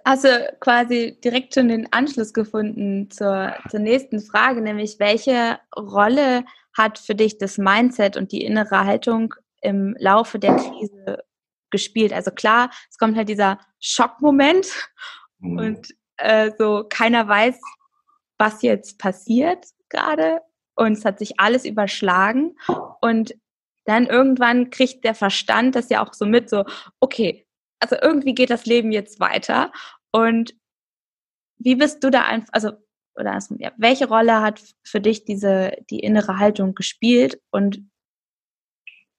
[0.03, 6.43] Hast du quasi direkt schon den Anschluss gefunden zur, zur nächsten Frage, nämlich welche Rolle
[6.77, 11.23] hat für dich das Mindset und die innere Haltung im Laufe der Krise
[11.69, 12.11] gespielt?
[12.11, 14.67] Also klar, es kommt halt dieser Schockmoment
[15.39, 15.57] mhm.
[15.57, 17.57] und äh, so keiner weiß,
[18.37, 20.41] was jetzt passiert gerade.
[20.75, 22.55] Und es hat sich alles überschlagen.
[23.01, 23.35] Und
[23.85, 26.65] dann irgendwann kriegt der Verstand das ja auch so mit, so,
[26.99, 27.47] okay,
[27.79, 29.71] also irgendwie geht das Leben jetzt weiter.
[30.11, 30.55] Und
[31.57, 32.71] wie bist du da einfach, also,
[33.15, 37.41] oder also, ja, welche Rolle hat für dich diese, die innere Haltung gespielt?
[37.49, 37.79] Und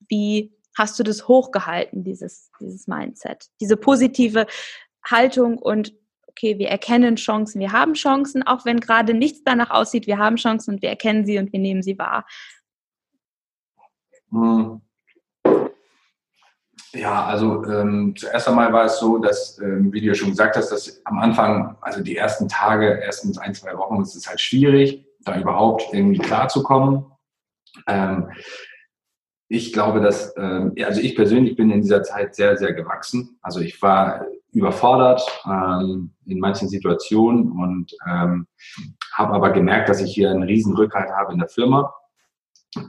[0.08, 4.46] wie hast du das hochgehalten, dieses, dieses Mindset, diese positive
[5.04, 5.58] Haltung?
[5.58, 5.94] Und
[6.38, 10.36] okay, wir erkennen Chancen, wir haben Chancen, auch wenn gerade nichts danach aussieht, wir haben
[10.36, 12.24] Chancen und wir erkennen sie und wir nehmen sie wahr.
[14.30, 14.80] Hm.
[16.94, 20.56] Ja, also ähm, zuerst einmal war es so, dass, ähm, wie du ja schon gesagt
[20.56, 24.40] hast, dass am Anfang, also die ersten Tage, ersten ein, zwei Wochen, ist es halt
[24.40, 27.04] schwierig, da überhaupt irgendwie klarzukommen.
[27.86, 28.30] Ähm,
[29.48, 33.38] ich glaube, dass, ähm, also ich persönlich bin in dieser Zeit sehr, sehr gewachsen.
[33.42, 38.46] Also ich war überfordert ähm, in manchen Situationen und ähm,
[39.12, 41.92] habe aber gemerkt, dass ich hier einen riesen Rückhalt habe in der Firma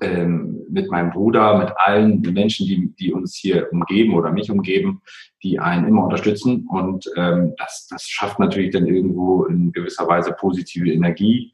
[0.01, 5.01] ähm, mit meinem Bruder, mit allen Menschen, die, die uns hier umgeben oder mich umgeben,
[5.43, 6.67] die einen immer unterstützen.
[6.69, 11.53] Und ähm, das, das schafft natürlich dann irgendwo in gewisser Weise positive Energie.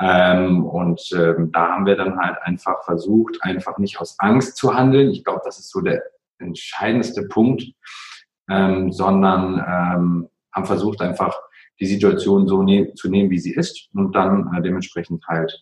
[0.00, 4.74] Ähm, und ähm, da haben wir dann halt einfach versucht, einfach nicht aus Angst zu
[4.74, 5.10] handeln.
[5.10, 6.02] Ich glaube, das ist so der
[6.38, 7.64] entscheidendste Punkt,
[8.48, 11.34] ähm, sondern ähm, haben versucht, einfach
[11.80, 15.52] die Situation so ne zu nehmen, wie sie ist und dann äh, dementsprechend halt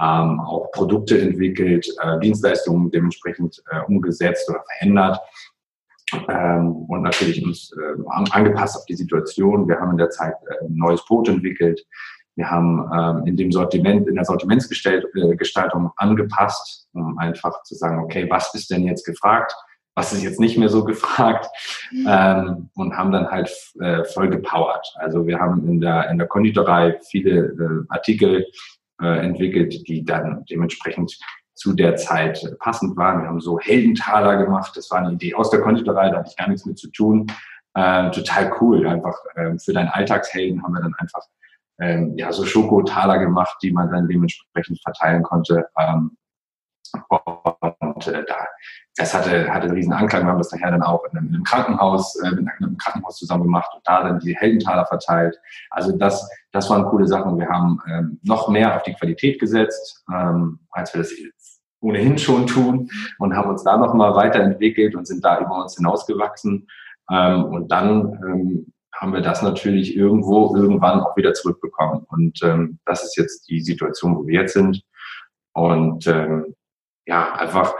[0.00, 5.18] ähm, auch Produkte entwickelt, äh, Dienstleistungen dementsprechend äh, umgesetzt oder verändert
[6.28, 9.68] ähm, und natürlich uns äh, angepasst auf die Situation.
[9.68, 11.84] Wir haben in der Zeit äh, ein neues Brot entwickelt.
[12.36, 17.98] Wir haben ähm, in dem Sortiment, in der Sortimentsgestaltung äh, angepasst, um einfach zu sagen,
[18.04, 19.54] okay, was ist denn jetzt gefragt?
[19.96, 21.48] Was ist jetzt nicht mehr so gefragt?
[21.90, 22.06] Mhm.
[22.08, 24.94] Ähm, und haben dann halt äh, voll gepowert.
[24.96, 28.46] Also wir haben in der, in der Konditorei viele äh, Artikel
[29.00, 31.18] äh, entwickelt, die dann dementsprechend
[31.54, 33.22] zu der Zeit passend waren.
[33.22, 34.76] Wir haben so Heldentaler gemacht.
[34.76, 37.26] Das war eine Idee aus der Konditorei, da hatte ich gar nichts mit zu tun.
[37.74, 38.86] Äh, total cool.
[38.86, 41.22] Einfach äh, für deinen Alltagshelden haben wir dann einfach
[41.78, 45.66] ähm, ja so Schokotaler gemacht, die man dann dementsprechend verteilen konnte.
[45.78, 46.16] Ähm,
[47.80, 48.36] und äh, da,
[48.96, 50.24] das hatte, hatte einen riesen Anklang.
[50.24, 53.16] Wir haben das nachher dann auch in einem, in einem Krankenhaus, äh, mit einem Krankenhaus
[53.16, 55.38] zusammen gemacht und da dann die Heldentaler verteilt.
[55.70, 57.38] Also das, das waren coole Sachen.
[57.38, 61.12] Wir haben ähm, noch mehr auf die Qualität gesetzt, ähm, als wir das
[61.80, 66.66] ohnehin schon tun und haben uns da nochmal weiterentwickelt und sind da über uns hinausgewachsen.
[67.10, 72.04] Ähm, und dann ähm, haben wir das natürlich irgendwo irgendwann auch wieder zurückbekommen.
[72.08, 74.82] Und ähm, das ist jetzt die Situation, wo wir jetzt sind.
[75.52, 76.54] Und ähm,
[77.06, 77.74] ja, einfach,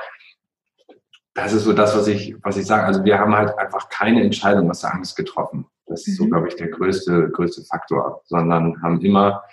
[1.35, 2.85] das ist so das, was ich, was ich sage.
[2.85, 5.67] Also wir haben halt einfach keine Entscheidung aus der Angst getroffen.
[5.87, 6.31] Das ist so, mhm.
[6.31, 9.45] glaube ich, der größte, größte Faktor, sondern haben immer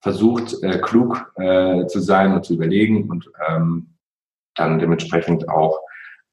[0.00, 3.96] versucht, äh, klug äh, zu sein und zu überlegen und ähm,
[4.54, 5.80] dann dementsprechend auch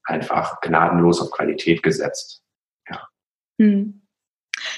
[0.03, 2.43] einfach gnadenlos auf Qualität gesetzt.
[2.89, 3.08] Ja.
[3.60, 4.01] Hm.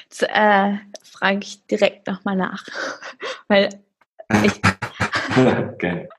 [0.04, 2.66] Jetzt äh, frage ich direkt nochmal nach,
[3.48, 3.70] weil
[4.44, 4.62] ich,
[5.74, 6.10] okay.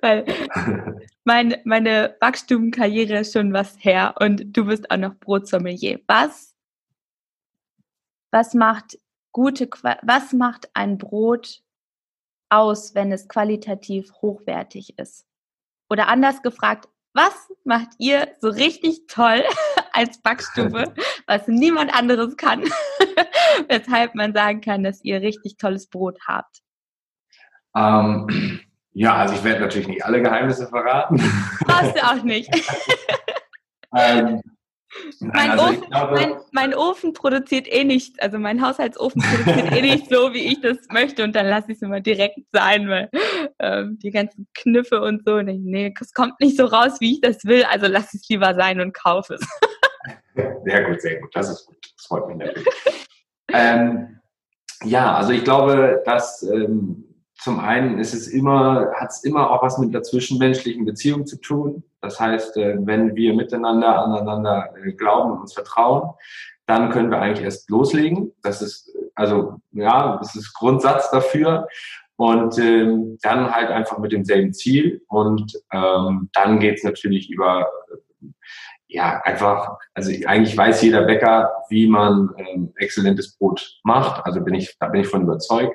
[0.00, 0.24] Weil
[1.24, 6.00] mein, meine Backstubenkarriere ist schon was her und du bist auch noch Brotsommelier.
[6.06, 6.54] Was,
[8.30, 8.98] was macht
[9.32, 9.68] gute,
[10.02, 11.62] was macht ein Brot
[12.48, 15.26] aus, wenn es qualitativ hochwertig ist?
[15.88, 19.42] Oder anders gefragt, was macht ihr so richtig toll
[19.92, 20.94] als Backstube,
[21.26, 22.62] was niemand anderes kann,
[23.68, 26.62] weshalb man sagen kann, dass ihr richtig tolles Brot habt?
[27.76, 28.60] Ähm,
[28.94, 31.16] ja, also ich werde natürlich nicht alle Geheimnisse verraten.
[31.64, 32.50] Brauchst du auch nicht.
[33.96, 34.42] ähm,
[35.20, 39.80] mein, also Ofen, glaube, mein, mein, Ofen produziert eh nicht, also mein Haushaltsofen produziert eh
[39.80, 43.08] nicht so, wie ich das möchte und dann lasse ich es immer direkt sein, weil
[43.58, 47.20] ähm, die ganzen Kniffe und so, nee, nee, es kommt nicht so raus, wie ich
[47.22, 49.60] das will, also lass es lieber sein und kaufe es.
[50.64, 52.68] sehr gut, sehr gut, das ist gut, das freut mich natürlich.
[53.48, 54.20] ähm,
[54.84, 57.11] ja, also ich glaube, dass ähm,
[57.42, 61.40] zum einen ist es immer, hat es immer auch was mit der zwischenmenschlichen Beziehung zu
[61.40, 61.82] tun.
[62.00, 66.10] Das heißt, äh, wenn wir miteinander aneinander äh, glauben und uns vertrauen,
[66.66, 68.32] dann können wir eigentlich erst loslegen.
[68.42, 71.68] Das ist also ja, das ist Grundsatz dafür.
[72.16, 75.02] Und ähm, dann halt einfach mit demselben Ziel.
[75.08, 77.68] Und ähm, dann geht's natürlich über
[78.86, 84.24] ja, einfach, also eigentlich weiß jeder Bäcker, wie man ähm, exzellentes Brot macht.
[84.26, 85.74] Also bin ich, da bin ich von überzeugt.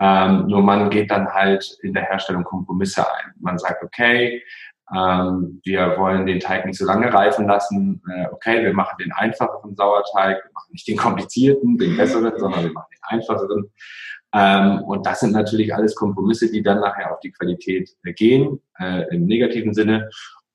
[0.00, 3.32] Ähm, nur man geht dann halt in der Herstellung Kompromisse ein.
[3.38, 4.42] Man sagt, okay,
[4.96, 8.02] ähm, wir wollen den Teig nicht so lange reifen lassen.
[8.10, 12.64] Äh, okay, wir machen den einfacheren Sauerteig, wir machen nicht den komplizierten, den besseren, sondern
[12.64, 13.70] wir machen den einfacheren.
[14.32, 18.60] Ähm, und das sind natürlich alles Kompromisse, die dann nachher auf die Qualität äh, gehen,
[18.78, 20.08] äh, im negativen Sinne.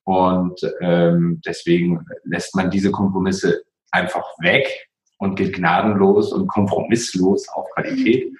[0.03, 7.69] Und ähm, deswegen lässt man diese Kompromisse einfach weg und geht gnadenlos und kompromisslos auf
[7.73, 8.31] Qualität.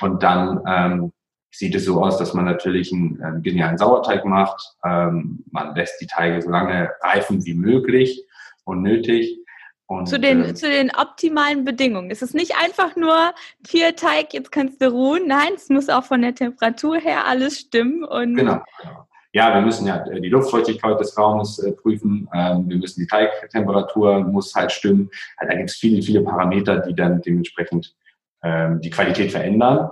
[0.00, 1.12] Und dann ähm,
[1.50, 4.74] sieht es so aus, dass man natürlich einen, einen genialen Sauerteig macht.
[4.84, 8.24] Ähm, man lässt die Teige so lange reifen wie möglich
[8.64, 9.38] und nötig.
[9.86, 12.10] Und, zu, den, äh, zu den optimalen Bedingungen.
[12.10, 13.34] Es ist nicht einfach nur
[13.66, 15.26] vier Teig, jetzt kannst du ruhen.
[15.26, 18.02] Nein, es muss auch von der Temperatur her alles stimmen.
[18.02, 18.62] Und genau.
[18.80, 23.06] genau ja, wir müssen ja die Luftfeuchtigkeit des Raumes äh, prüfen, ähm, wir müssen die
[23.06, 25.10] Teigtemperatur muss halt stimmen.
[25.38, 27.94] Also da gibt es viele, viele Parameter, die dann dementsprechend
[28.42, 29.88] ähm, die Qualität verändern.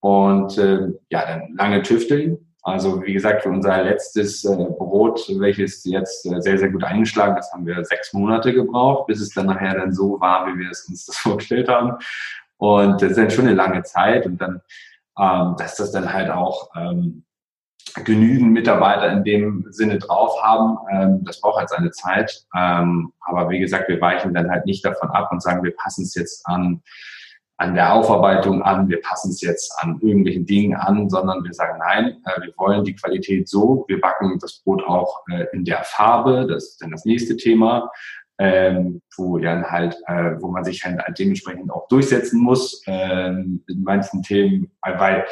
[0.00, 2.38] Und äh, ja, dann lange tüfteln.
[2.62, 7.36] Also wie gesagt, für unser letztes äh, Brot, welches jetzt äh, sehr, sehr gut eingeschlagen
[7.36, 10.70] ist, haben wir sechs Monate gebraucht, bis es dann nachher dann so war, wie wir
[10.70, 11.98] es uns das vorgestellt haben.
[12.56, 14.26] Und das ist dann schon eine lange Zeit.
[14.26, 14.60] Und dann,
[15.18, 17.24] ähm, dass das dann halt auch ähm,
[18.02, 20.78] genügend Mitarbeiter in dem Sinne drauf haben.
[20.90, 22.44] Ähm, das braucht halt seine Zeit.
[22.56, 26.02] Ähm, aber wie gesagt, wir weichen dann halt nicht davon ab und sagen, wir passen
[26.02, 26.82] es jetzt an,
[27.56, 31.78] an der Aufarbeitung an, wir passen es jetzt an irgendwelchen Dingen an, sondern wir sagen,
[31.78, 35.82] nein, äh, wir wollen die Qualität so, wir backen das Brot auch äh, in der
[35.84, 37.90] Farbe, das ist dann das nächste Thema.
[38.36, 43.84] Ähm, wo dann halt, äh, wo man sich halt dementsprechend auch durchsetzen muss ähm, in
[43.84, 45.24] manchen Themen, weil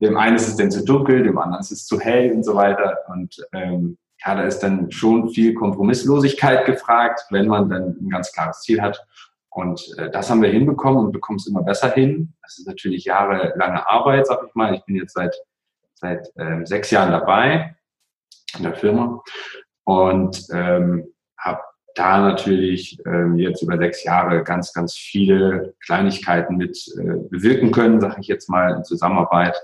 [0.00, 2.54] dem einen ist es dann zu dunkel, dem anderen ist es zu hell und so
[2.54, 2.98] weiter.
[3.08, 8.32] Und ähm, ja, da ist dann schon viel Kompromisslosigkeit gefragt, wenn man dann ein ganz
[8.32, 9.04] klares Ziel hat.
[9.56, 12.34] Und äh, das haben wir hinbekommen und bekommen es immer besser hin.
[12.42, 14.74] Das ist natürlich jahrelange Arbeit, sag ich mal.
[14.74, 15.34] Ich bin jetzt seit
[15.94, 17.74] seit ähm, sechs Jahren dabei
[18.56, 19.22] in der Firma
[19.84, 21.06] und ähm,
[21.38, 21.62] habe
[21.94, 27.98] da natürlich ähm, jetzt über sechs Jahre ganz, ganz viele Kleinigkeiten mit äh, bewirken können,
[28.00, 29.56] sage ich jetzt mal, in Zusammenarbeit.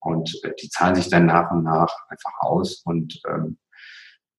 [0.00, 2.82] Und äh, die zahlen sich dann nach und nach einfach aus.
[2.84, 3.56] Und ähm,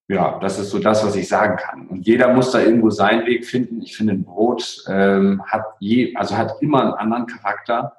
[0.07, 1.87] ja, das ist so das, was ich sagen kann.
[1.87, 3.81] Und jeder muss da irgendwo seinen Weg finden.
[3.81, 7.93] Ich finde, ein Brot ähm, hat je, also hat immer einen anderen Charakter.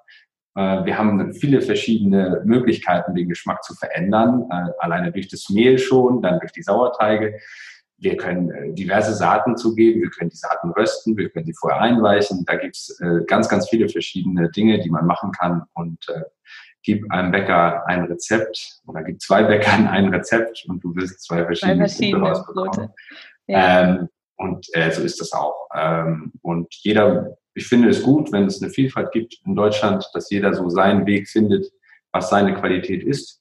[0.54, 4.44] Äh, wir haben viele verschiedene Möglichkeiten, den Geschmack zu verändern.
[4.50, 7.38] Äh, alleine durch das Mehl schon, dann durch die Sauerteige.
[7.96, 11.80] Wir können äh, diverse Saaten zugeben, wir können die Saaten rösten, wir können sie vorher
[11.80, 12.44] einweichen.
[12.46, 15.62] Da gibt's äh, ganz, ganz viele verschiedene Dinge, die man machen kann.
[15.72, 16.22] Und äh,
[16.82, 21.44] gib einem Bäcker ein Rezept oder gib zwei Bäckern ein Rezept und du wirst zwei
[21.44, 22.90] verschiedene, verschiedene rausbekommen.
[23.46, 23.82] Ja.
[23.82, 25.68] Ähm, und äh, so ist das auch.
[25.74, 30.30] Ähm, und jeder, ich finde es gut, wenn es eine Vielfalt gibt in Deutschland, dass
[30.30, 31.66] jeder so seinen Weg findet,
[32.12, 33.40] was seine Qualität ist.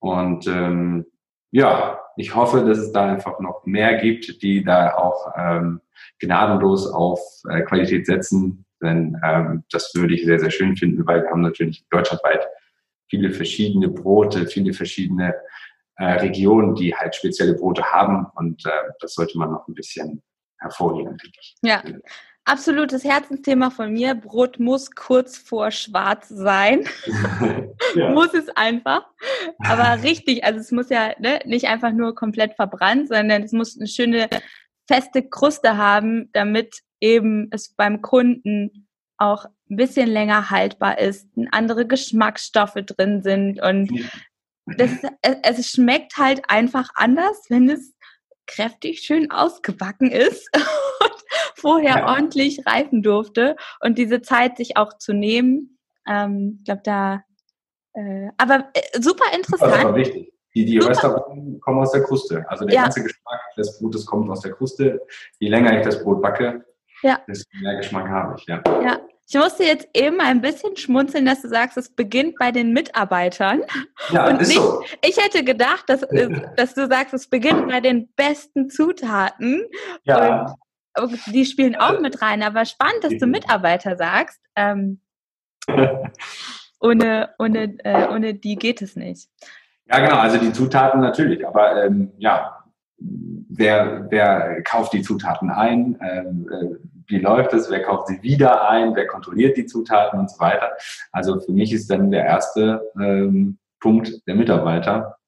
[0.00, 1.06] Und ähm,
[1.50, 5.80] ja, ich hoffe, dass es da einfach noch mehr gibt, die da auch ähm,
[6.20, 8.64] gnadenlos auf äh, Qualität setzen.
[8.82, 12.46] Denn ähm, das würde ich sehr, sehr schön finden, weil wir haben natürlich deutschlandweit
[13.08, 15.34] viele verschiedene Brote, viele verschiedene
[15.96, 18.26] äh, Regionen, die halt spezielle Brote haben.
[18.36, 20.22] Und äh, das sollte man noch ein bisschen
[20.58, 21.56] hervorheben, denke ich.
[21.62, 21.82] Ja.
[22.44, 24.14] Absolutes Herzensthema von mir.
[24.14, 26.86] Brot muss kurz vor schwarz sein.
[27.94, 28.10] ja.
[28.10, 29.04] muss es einfach.
[29.58, 33.76] Aber richtig, also es muss ja ne, nicht einfach nur komplett verbrannt, sondern es muss
[33.76, 34.30] eine schöne
[34.86, 41.86] feste Kruste haben, damit eben es beim Kunden auch ein bisschen länger haltbar ist, andere
[41.86, 43.90] Geschmacksstoffe drin sind und
[44.76, 44.90] das,
[45.22, 47.94] es schmeckt halt einfach anders, wenn es
[48.46, 52.08] kräftig schön ausgebacken ist und vorher ja.
[52.08, 55.78] ordentlich reifen durfte und diese Zeit sich auch zu nehmen.
[56.06, 57.22] Ähm, ich glaube, da,
[57.92, 59.74] äh, aber äh, super interessant.
[59.74, 60.32] Das war wichtig.
[60.54, 62.44] Die, die Röstaromen kommen aus der Kruste.
[62.48, 62.82] Also der ja.
[62.84, 65.00] ganze Geschmack des Brotes kommt aus der Kruste.
[65.38, 66.64] Je länger ich das Brot backe,
[67.02, 67.20] ja.
[67.28, 68.46] desto mehr Geschmack habe ich.
[68.46, 68.62] Ja.
[68.82, 68.98] ja.
[69.30, 73.60] Ich musste jetzt eben ein bisschen schmunzeln, dass du sagst, es beginnt bei den Mitarbeitern.
[74.10, 74.82] Ja, und ist nicht, so.
[75.04, 76.00] Ich hätte gedacht, dass,
[76.56, 79.66] dass du sagst, es beginnt bei den besten Zutaten.
[80.04, 80.56] Ja.
[80.98, 82.42] Und die spielen auch mit rein.
[82.42, 84.40] Aber spannend, dass du Mitarbeiter sagst.
[84.56, 85.02] Ähm,
[86.80, 89.28] ohne, ohne, äh, ohne die geht es nicht.
[89.90, 90.16] Ja, genau.
[90.16, 91.46] Also die Zutaten natürlich.
[91.46, 92.64] Aber ähm, ja,
[92.96, 95.98] wer, wer kauft die Zutaten ein?
[96.00, 100.30] Ähm, äh, wie läuft es, wer kauft sie wieder ein, wer kontrolliert die Zutaten und
[100.30, 100.76] so weiter.
[101.12, 105.18] Also für mich ist dann der erste ähm, Punkt der Mitarbeiter.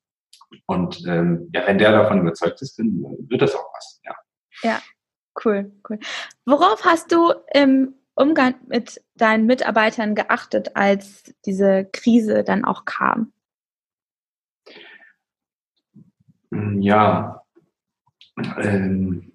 [0.67, 4.01] Und ähm, ja, wenn der davon überzeugt ist, dann wird das auch was.
[4.05, 4.15] Ja.
[4.63, 4.81] Ja,
[5.45, 5.99] cool, cool.
[6.45, 13.33] Worauf hast du im Umgang mit deinen Mitarbeitern geachtet, als diese Krise dann auch kam?
[16.51, 17.43] Ja,
[18.59, 19.33] ähm,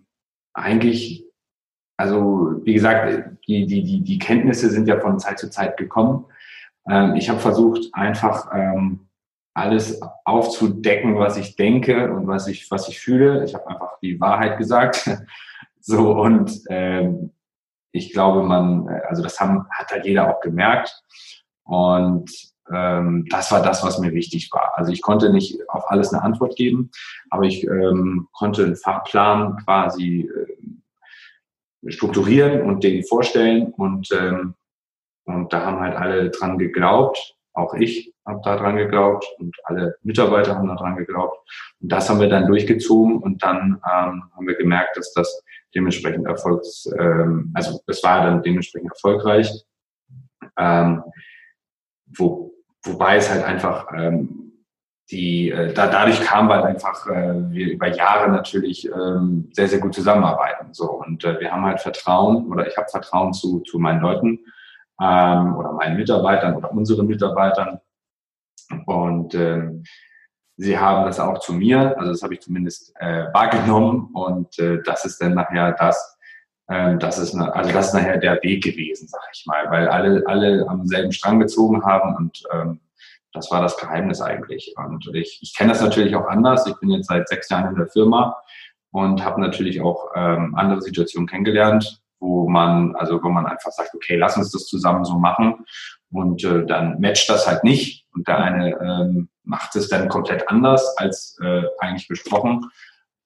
[0.53, 1.25] eigentlich,
[1.97, 6.25] also wie gesagt, die, die, die, die Kenntnisse sind ja von Zeit zu Zeit gekommen.
[6.89, 9.07] Ähm, ich habe versucht, einfach ähm,
[9.53, 13.45] alles aufzudecken, was ich denke und was ich, was ich fühle.
[13.45, 15.09] Ich habe einfach die Wahrheit gesagt.
[15.79, 17.31] so und ähm,
[17.91, 21.01] ich glaube, man, also das haben, hat halt jeder auch gemerkt.
[21.63, 22.29] Und
[22.73, 24.73] ähm, das war das, was mir wichtig war.
[24.75, 26.91] Also ich konnte nicht auf alles eine Antwort geben,
[27.29, 30.55] aber ich ähm, konnte einen Fahrplan quasi äh,
[31.87, 34.55] strukturieren und den vorstellen und ähm,
[35.25, 39.95] und da haben halt alle dran geglaubt, auch ich habe da dran geglaubt und alle
[40.03, 41.37] Mitarbeiter haben da dran geglaubt.
[41.79, 45.43] Und das haben wir dann durchgezogen und dann ähm, haben wir gemerkt, dass das
[45.73, 49.51] dementsprechend erfolgs, ähm, also es war dann dementsprechend erfolgreich.
[50.57, 51.03] Ähm,
[52.17, 54.44] wo, wobei es halt einfach ähm,
[55.11, 59.79] die äh, da, dadurch kam, weil einfach äh, wir über Jahre natürlich ähm, sehr, sehr
[59.79, 60.73] gut zusammenarbeiten.
[60.73, 64.39] So und äh, wir haben halt Vertrauen oder ich habe Vertrauen zu, zu meinen Leuten
[64.99, 67.79] ähm, oder meinen Mitarbeitern oder unseren Mitarbeitern.
[68.87, 69.83] Und ähm,
[70.57, 74.81] sie haben das auch zu mir, also das habe ich zumindest äh, wahrgenommen und äh,
[74.83, 76.17] das ist dann nachher das,
[76.67, 79.87] ähm, das ist eine, also das ist nachher der Weg gewesen, sag ich mal, weil
[79.87, 82.79] alle alle am selben Strang gezogen haben und ähm,
[83.35, 84.73] das war das Geheimnis eigentlich.
[84.77, 86.65] Und ich, ich kenne das natürlich auch anders.
[86.67, 88.35] Ich bin jetzt seit sechs Jahren in der Firma
[88.91, 93.93] und habe natürlich auch ähm, andere Situationen kennengelernt, wo man, also wo man einfach sagt,
[93.93, 95.65] okay, lass uns das zusammen so machen
[96.11, 100.49] und äh, dann matcht das halt nicht und der eine ähm, macht es dann komplett
[100.49, 102.71] anders als äh, eigentlich besprochen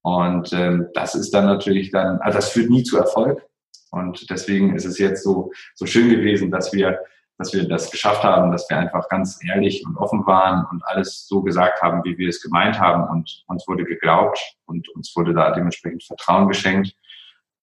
[0.02, 3.46] und ähm, das ist dann natürlich dann, also das führt nie zu Erfolg
[3.92, 7.00] und deswegen ist es jetzt so so schön gewesen, dass wir
[7.40, 11.26] dass wir das geschafft haben, dass wir einfach ganz ehrlich und offen waren und alles
[11.26, 15.34] so gesagt haben, wie wir es gemeint haben und uns wurde geglaubt und uns wurde
[15.34, 16.94] da dementsprechend Vertrauen geschenkt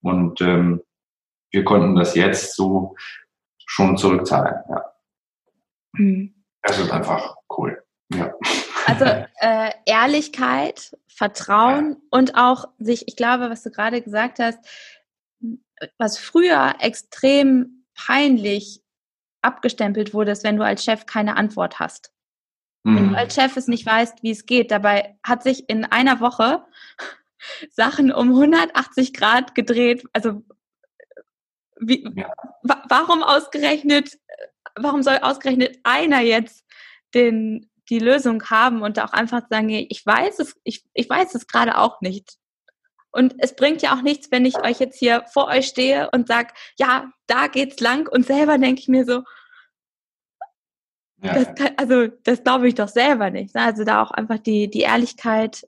[0.00, 0.82] und ähm,
[1.50, 2.96] wir konnten das jetzt so
[3.66, 4.62] schon zurückzahlen.
[4.70, 4.84] Ja.
[5.92, 6.34] Mhm.
[6.62, 7.84] Das ist einfach cool.
[8.14, 8.32] Ja.
[8.86, 9.04] Also
[9.40, 11.96] äh, Ehrlichkeit, Vertrauen ja.
[12.10, 14.58] und auch sich, ich glaube, was du gerade gesagt hast,
[15.98, 18.82] was früher extrem peinlich
[19.46, 22.12] abgestempelt wurde, ist, wenn du als Chef keine Antwort hast.
[22.84, 22.96] Mhm.
[22.96, 23.16] Wenn du mhm.
[23.16, 24.70] als Chef es nicht weißt, wie es geht.
[24.70, 26.64] Dabei hat sich in einer Woche
[27.70, 30.04] Sachen um 180 Grad gedreht.
[30.12, 30.42] Also
[31.78, 32.32] wie, ja.
[32.62, 34.18] wa warum ausgerechnet,
[34.76, 36.64] warum soll ausgerechnet einer jetzt
[37.14, 41.46] den, die Lösung haben und auch einfach sagen, ich weiß es, ich, ich weiß es
[41.46, 42.36] gerade auch nicht.
[43.16, 46.28] Und es bringt ja auch nichts, wenn ich euch jetzt hier vor euch stehe und
[46.28, 49.22] sage, ja, da geht's lang und selber denke ich mir so,
[51.22, 51.34] ja.
[51.34, 53.54] das kann, also das glaube ich doch selber nicht.
[53.54, 53.62] Ne?
[53.62, 55.66] Also da auch einfach die, die Ehrlichkeit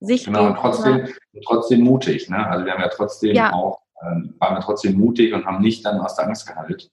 [0.00, 0.24] sich.
[0.24, 1.08] Genau, und trotzdem,
[1.46, 2.28] trotzdem mutig.
[2.28, 2.46] Ne?
[2.46, 3.52] Also wir haben ja trotzdem ja.
[3.52, 6.90] auch ähm, waren wir trotzdem mutig und haben nicht dann aus der Angst gehandelt.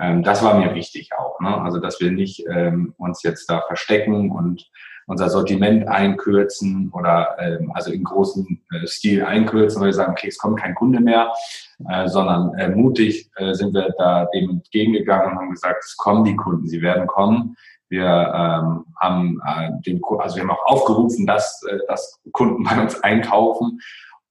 [0.00, 1.40] Ähm, das war mir wichtig auch.
[1.40, 1.56] Ne?
[1.60, 4.68] Also, dass wir nicht ähm, uns jetzt da verstecken und
[5.08, 10.28] unser Sortiment einkürzen oder ähm, also in großen äh, Stil einkürzen, weil wir sagen, okay,
[10.28, 11.32] es kommt kein Kunde mehr,
[11.88, 16.24] äh, sondern äh, mutig äh, sind wir da dem entgegengegangen und haben gesagt, es kommen
[16.24, 17.56] die Kunden, sie werden kommen.
[17.88, 22.78] Wir ähm, haben äh, den, also wir haben auch aufgerufen, dass, äh, dass Kunden bei
[22.78, 23.80] uns einkaufen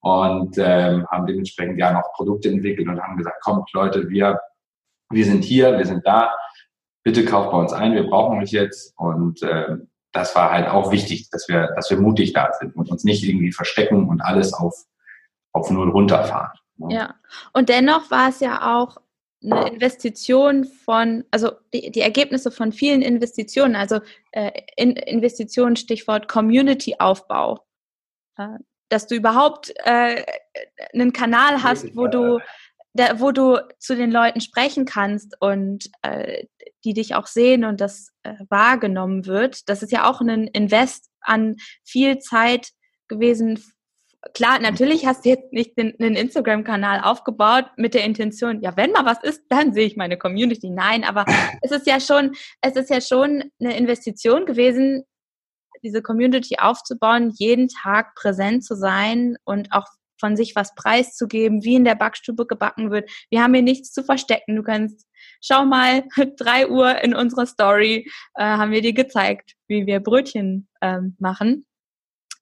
[0.01, 4.39] und ähm, haben dementsprechend ja noch Produkte entwickelt und haben gesagt, kommt Leute, wir,
[5.09, 6.31] wir sind hier, wir sind da,
[7.03, 9.77] bitte kauft bei uns ein, wir brauchen euch jetzt und äh,
[10.11, 13.23] das war halt auch wichtig, dass wir, dass wir mutig da sind und uns nicht
[13.23, 14.85] irgendwie verstecken und alles auf,
[15.51, 16.57] auf null runterfahren.
[16.77, 16.95] Ne?
[16.95, 17.15] Ja,
[17.53, 18.97] und dennoch war es ja auch
[19.43, 23.99] eine Investition von, also die, die Ergebnisse von vielen Investitionen, also
[24.31, 27.60] äh, in, Investitionen, Stichwort Community-Aufbau.
[28.37, 28.58] Äh,
[28.89, 30.23] dass du überhaupt äh,
[30.93, 32.39] einen Kanal hast, wo du,
[32.98, 36.45] da, wo du zu den Leuten sprechen kannst und äh,
[36.83, 39.69] die dich auch sehen und das äh, wahrgenommen wird.
[39.69, 42.69] Das ist ja auch ein Invest an viel Zeit
[43.08, 43.63] gewesen.
[44.33, 49.06] Klar, natürlich hast du jetzt nicht einen Instagram-Kanal aufgebaut mit der Intention, ja, wenn mal
[49.06, 50.69] was ist, dann sehe ich meine Community.
[50.69, 51.25] Nein, aber
[51.62, 55.04] es ist ja schon, es ist ja schon eine Investition gewesen,
[55.83, 59.85] diese Community aufzubauen, jeden Tag präsent zu sein und auch
[60.19, 63.09] von sich was preiszugeben, wie in der Backstube gebacken wird.
[63.29, 64.55] Wir haben hier nichts zu verstecken.
[64.55, 65.05] Du kannst,
[65.41, 66.03] schau mal,
[66.37, 71.65] drei Uhr in unserer Story äh, haben wir dir gezeigt, wie wir Brötchen ähm, machen.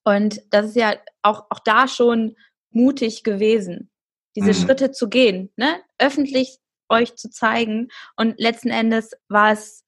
[0.04, 2.36] Und das ist ja auch, auch da schon
[2.70, 3.90] mutig gewesen,
[4.36, 4.54] diese mhm.
[4.54, 5.82] Schritte zu gehen, ne?
[5.98, 6.60] öffentlich
[6.90, 7.88] euch zu zeigen.
[8.16, 9.84] Und letzten Endes war es,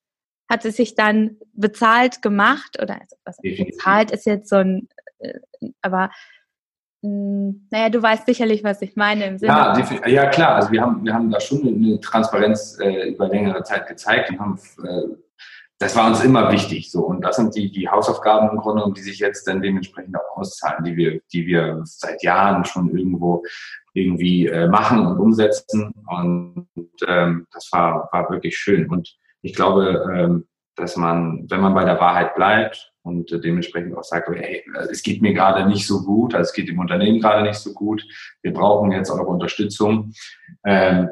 [0.50, 5.40] hat es sich dann bezahlt gemacht oder also was bezahlt ist jetzt so ein, äh,
[5.82, 6.10] aber
[7.02, 9.52] naja, du weißt sicherlich, was ich meine im Sinne.
[9.52, 13.64] Ja, ja klar, also wir haben, wir haben da schon eine Transparenz äh, über längere
[13.64, 15.16] Zeit gezeigt und haben äh,
[15.80, 17.06] das war uns immer wichtig so.
[17.06, 20.84] Und das sind die die Hausaufgaben im Grunde, die sich jetzt dann dementsprechend auch auszahlen,
[20.84, 23.44] die wir die wir seit Jahren schon irgendwo
[23.94, 25.94] irgendwie äh, machen und umsetzen.
[26.08, 26.68] Und
[27.08, 28.90] ähm, das war war wirklich schön.
[28.90, 33.98] Und ich glaube, ähm, dass man wenn man bei der Wahrheit bleibt und äh, dementsprechend
[33.98, 37.20] auch sagt, hey, es geht mir gerade nicht so gut, also es geht dem Unternehmen
[37.20, 38.04] gerade nicht so gut,
[38.42, 40.14] wir brauchen jetzt eure Unterstützung.
[40.66, 41.10] Ähm,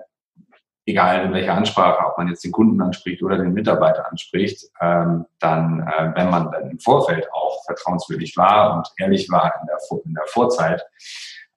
[0.86, 5.26] egal in welcher Ansprache, ob man jetzt den Kunden anspricht oder den Mitarbeiter anspricht, ähm,
[5.40, 9.78] dann, äh, wenn man dann im Vorfeld auch vertrauenswürdig war und ehrlich war in der,
[10.06, 10.82] in der Vorzeit,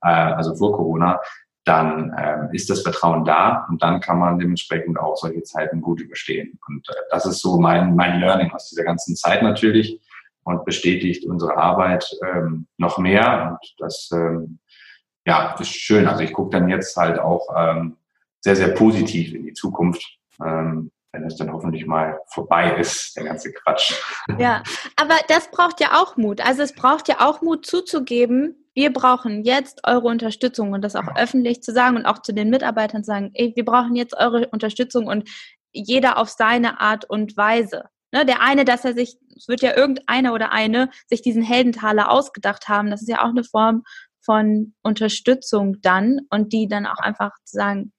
[0.02, 1.20] äh, also vor Corona,
[1.68, 6.00] dann äh, ist das Vertrauen da und dann kann man dementsprechend auch solche Zeiten gut
[6.00, 6.58] überstehen.
[6.66, 10.00] Und äh, das ist so mein, mein Learning aus dieser ganzen Zeit natürlich
[10.44, 13.58] und bestätigt unsere Arbeit ähm, noch mehr.
[13.60, 14.58] Und das ähm,
[15.26, 16.08] ja, ist schön.
[16.08, 17.98] Also ich gucke dann jetzt halt auch ähm,
[18.40, 20.02] sehr, sehr positiv in die Zukunft,
[20.42, 23.92] ähm, wenn es dann hoffentlich mal vorbei ist, der ganze Quatsch.
[24.38, 24.62] Ja,
[24.96, 26.40] aber das braucht ja auch Mut.
[26.40, 31.16] Also es braucht ja auch Mut zuzugeben, wir brauchen jetzt eure Unterstützung und das auch
[31.16, 34.46] öffentlich zu sagen und auch zu den Mitarbeitern zu sagen, ey, wir brauchen jetzt eure
[34.50, 35.28] Unterstützung und
[35.72, 37.86] jeder auf seine Art und Weise.
[38.12, 42.08] Ne, der eine, dass er sich, es wird ja irgendeiner oder eine sich diesen Heldentaler
[42.08, 43.82] ausgedacht haben, das ist ja auch eine Form
[44.20, 47.92] von Unterstützung dann und die dann auch einfach zu sagen,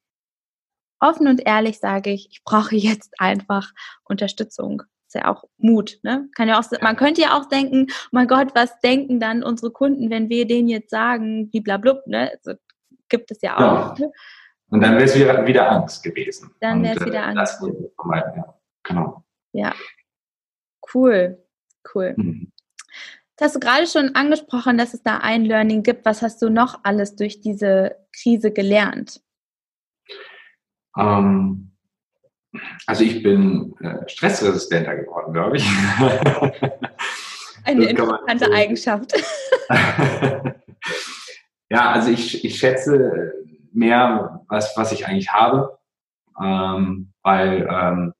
[0.98, 3.70] offen und ehrlich sage ich, ich brauche jetzt einfach
[4.04, 4.84] Unterstützung.
[5.10, 6.28] Ist ja auch Mut, ne?
[6.36, 9.72] Kann ja auch, man könnte ja auch denken, oh mein Gott, was denken dann unsere
[9.72, 12.30] Kunden, wenn wir denen jetzt sagen, blablabla, ne?
[12.32, 12.58] Also,
[13.08, 13.98] gibt es ja auch.
[13.98, 14.06] Ja.
[14.68, 16.54] Und dann wäre es wieder, wieder Angst gewesen.
[16.60, 17.60] Dann wäre es wieder äh, Angst.
[17.60, 18.54] ja.
[18.84, 19.24] Genau.
[19.52, 19.74] Ja.
[20.94, 21.44] Cool.
[21.92, 22.14] Cool.
[22.16, 22.52] Mhm.
[23.36, 26.04] Das hast du gerade schon angesprochen, dass es da ein Learning gibt.
[26.04, 29.20] Was hast du noch alles durch diese Krise gelernt?
[30.96, 31.69] Ähm,
[32.86, 35.66] also ich bin äh, stressresistenter geworden, glaube ich.
[37.64, 39.12] Eine interessante so Eigenschaft.
[41.70, 43.32] ja, also ich, ich schätze
[43.72, 45.78] mehr, was, was ich eigentlich habe,
[46.42, 48.12] ähm, weil ähm,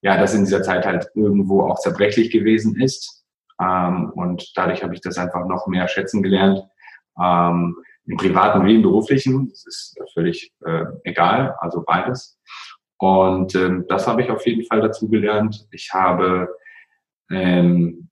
[0.00, 3.24] ja, das in dieser Zeit halt irgendwo auch zerbrechlich gewesen ist.
[3.60, 6.62] Ähm, und dadurch habe ich das einfach noch mehr schätzen gelernt.
[7.20, 7.76] Ähm,
[8.06, 9.50] im privaten wie im beruflichen.
[9.50, 12.38] Das ist völlig äh, egal, also beides.
[12.98, 15.66] Und ähm, das habe ich auf jeden Fall dazu gelernt.
[15.70, 16.48] Ich habe
[17.30, 18.08] ähm,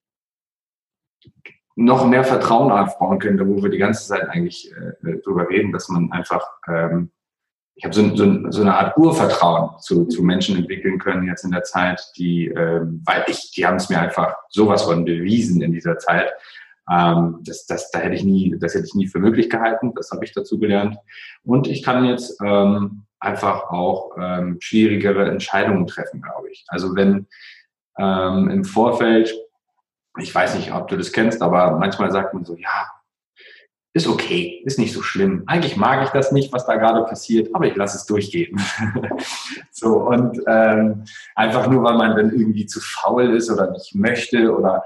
[1.74, 5.88] noch mehr Vertrauen aufbauen können, wo wir die ganze Zeit eigentlich äh, drüber reden, dass
[5.88, 7.10] man einfach, ähm,
[7.74, 11.50] ich habe so, so, so, eine Art Urvertrauen zu, zu Menschen entwickeln können jetzt in
[11.50, 15.72] der Zeit, die, ähm, weil ich, die haben es mir einfach sowas von bewiesen in
[15.72, 16.32] dieser Zeit,
[16.90, 19.92] ähm, das, das, da hätte ich nie, das hätte ich nie für möglich gehalten.
[19.94, 20.96] Das habe ich dazu gelernt.
[21.44, 26.64] Und ich kann jetzt ähm, einfach auch ähm, schwierigere Entscheidungen treffen, glaube ich.
[26.68, 27.26] Also wenn
[27.98, 29.34] ähm, im Vorfeld,
[30.18, 32.90] ich weiß nicht, ob du das kennst, aber manchmal sagt man so, ja,
[33.92, 35.44] ist okay, ist nicht so schlimm.
[35.46, 38.60] Eigentlich mag ich das nicht, was da gerade passiert, aber ich lasse es durchgehen.
[39.72, 41.04] so und ähm,
[41.34, 44.84] einfach nur, weil man dann irgendwie zu faul ist oder nicht möchte oder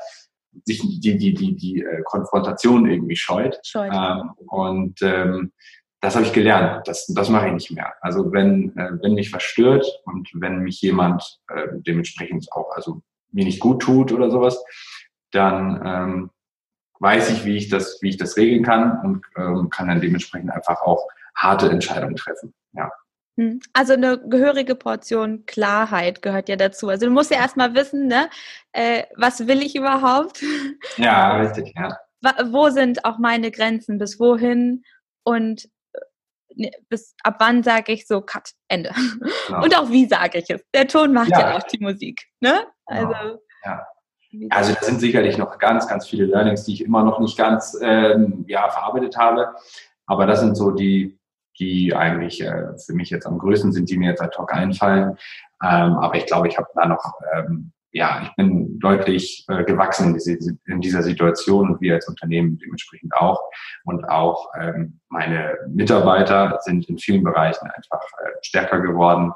[0.65, 3.59] sich die, die, die, die äh, Konfrontation irgendwie scheut.
[3.65, 3.93] scheut.
[3.93, 5.53] Ähm, und ähm,
[6.01, 6.89] das habe ich gelernt.
[6.89, 7.95] Das, das mache ich nicht mehr.
[8.01, 13.03] Also wenn, äh, wenn mich was stört und wenn mich jemand äh, dementsprechend auch, also
[13.33, 14.63] mir nicht gut tut oder sowas,
[15.31, 16.31] dann ähm,
[16.99, 20.51] weiß ich, wie ich das, wie ich das regeln kann und ähm, kann dann dementsprechend
[20.51, 22.55] einfach auch harte Entscheidungen treffen.
[22.73, 22.91] Ja.
[23.37, 23.61] Hm.
[23.73, 26.89] Also eine gehörige Portion Klarheit gehört ja dazu.
[26.89, 28.29] Also du musst ja erstmal wissen, ne,
[28.73, 30.43] äh, was will ich überhaupt?
[30.97, 31.97] Ja, richtig, ja.
[32.51, 33.99] Wo sind auch meine Grenzen?
[33.99, 34.85] Bis wohin?
[35.23, 35.71] Und
[36.89, 38.93] bis ab wann sage ich so, Cut, Ende.
[39.47, 39.65] Genau.
[39.65, 40.63] Und auch wie sage ich es?
[40.75, 42.23] Der Ton macht ja, ja auch die Musik.
[42.41, 42.67] Ne?
[42.87, 43.13] Genau.
[43.13, 43.87] Also, ja.
[44.51, 47.77] Also das sind sicherlich noch ganz, ganz viele Learnings, die ich immer noch nicht ganz
[47.83, 49.55] ähm, ja, verarbeitet habe.
[50.07, 51.19] Aber das sind so die,
[51.59, 55.17] die eigentlich äh, für mich jetzt am größten sind, die mir jetzt ad hoc einfallen.
[55.63, 60.09] Ähm, aber ich glaube, ich habe da noch ähm, ja, ich bin deutlich äh, gewachsen
[60.09, 63.41] in, diese, in, dieser Situation und wir als Unternehmen dementsprechend auch.
[63.85, 69.33] Und auch ähm, meine Mitarbeiter sind in vielen Bereichen einfach äh, stärker geworden.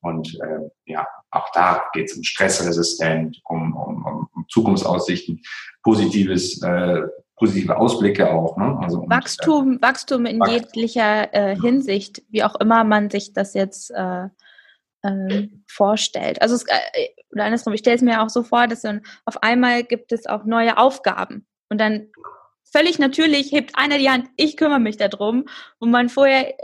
[0.00, 5.40] Und äh, ja, auch da geht es um stressresistent, um, um, um Zukunftsaussichten,
[5.82, 7.02] positives, äh,
[7.36, 8.56] positive Ausblicke auch.
[8.58, 8.78] Ne?
[8.82, 10.56] Also um, Wachstum, äh, Wachstum in Wachstum.
[10.56, 14.28] jeglicher äh, Hinsicht, wie auch immer man sich das jetzt äh,
[15.04, 16.42] äh, vorstellt.
[16.42, 19.42] Also es, äh, oder andersrum, ich stelle es mir auch so vor, dass dann auf
[19.42, 22.08] einmal gibt es auch neue Aufgaben und dann
[22.64, 25.44] völlig natürlich hebt einer die Hand, ich kümmere mich darum,
[25.78, 26.54] wo man vorher,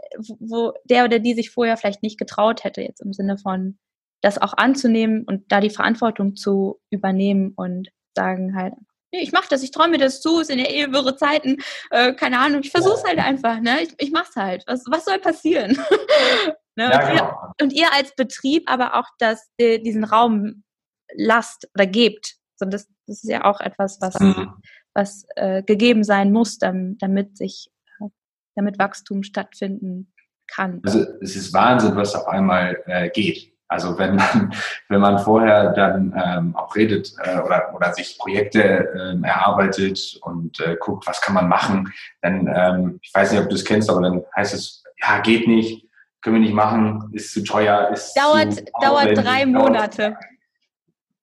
[0.40, 3.78] wo der oder die sich vorher vielleicht nicht getraut hätte, jetzt im Sinne von
[4.22, 8.74] das auch anzunehmen und da die Verantwortung zu übernehmen und sagen halt,
[9.12, 11.58] nee, ich mache das, ich träume mir das zu, es sind ja eh wirre Zeiten,
[11.90, 13.82] äh, keine Ahnung, ich versuche es halt einfach, ne?
[13.82, 14.64] Ich, ich mach's halt.
[14.66, 15.72] Was, was soll passieren?
[16.76, 16.90] ne?
[16.90, 17.14] ja, und, genau.
[17.14, 20.64] ihr, und, ihr, als Betrieb aber auch das, diesen Raum
[21.14, 22.36] lasst oder gebt.
[22.56, 24.52] So, das, das ist ja auch etwas, was, mhm.
[24.94, 28.08] was äh, gegeben sein muss, damit sich, äh,
[28.54, 30.12] damit Wachstum stattfinden
[30.46, 30.80] kann.
[30.84, 33.54] Also es ist Wahnsinn, was auf einmal äh, geht.
[33.70, 34.52] Also wenn man,
[34.88, 40.58] wenn man vorher dann ähm, auch redet äh, oder, oder sich Projekte ähm, erarbeitet und
[40.60, 43.88] äh, guckt, was kann man machen, dann, ähm, ich weiß nicht, ob du es kennst,
[43.88, 45.86] aber dann heißt es, ja, geht nicht,
[46.20, 50.16] können wir nicht machen, ist zu teuer, ist dauert, zu dauert drei Monate.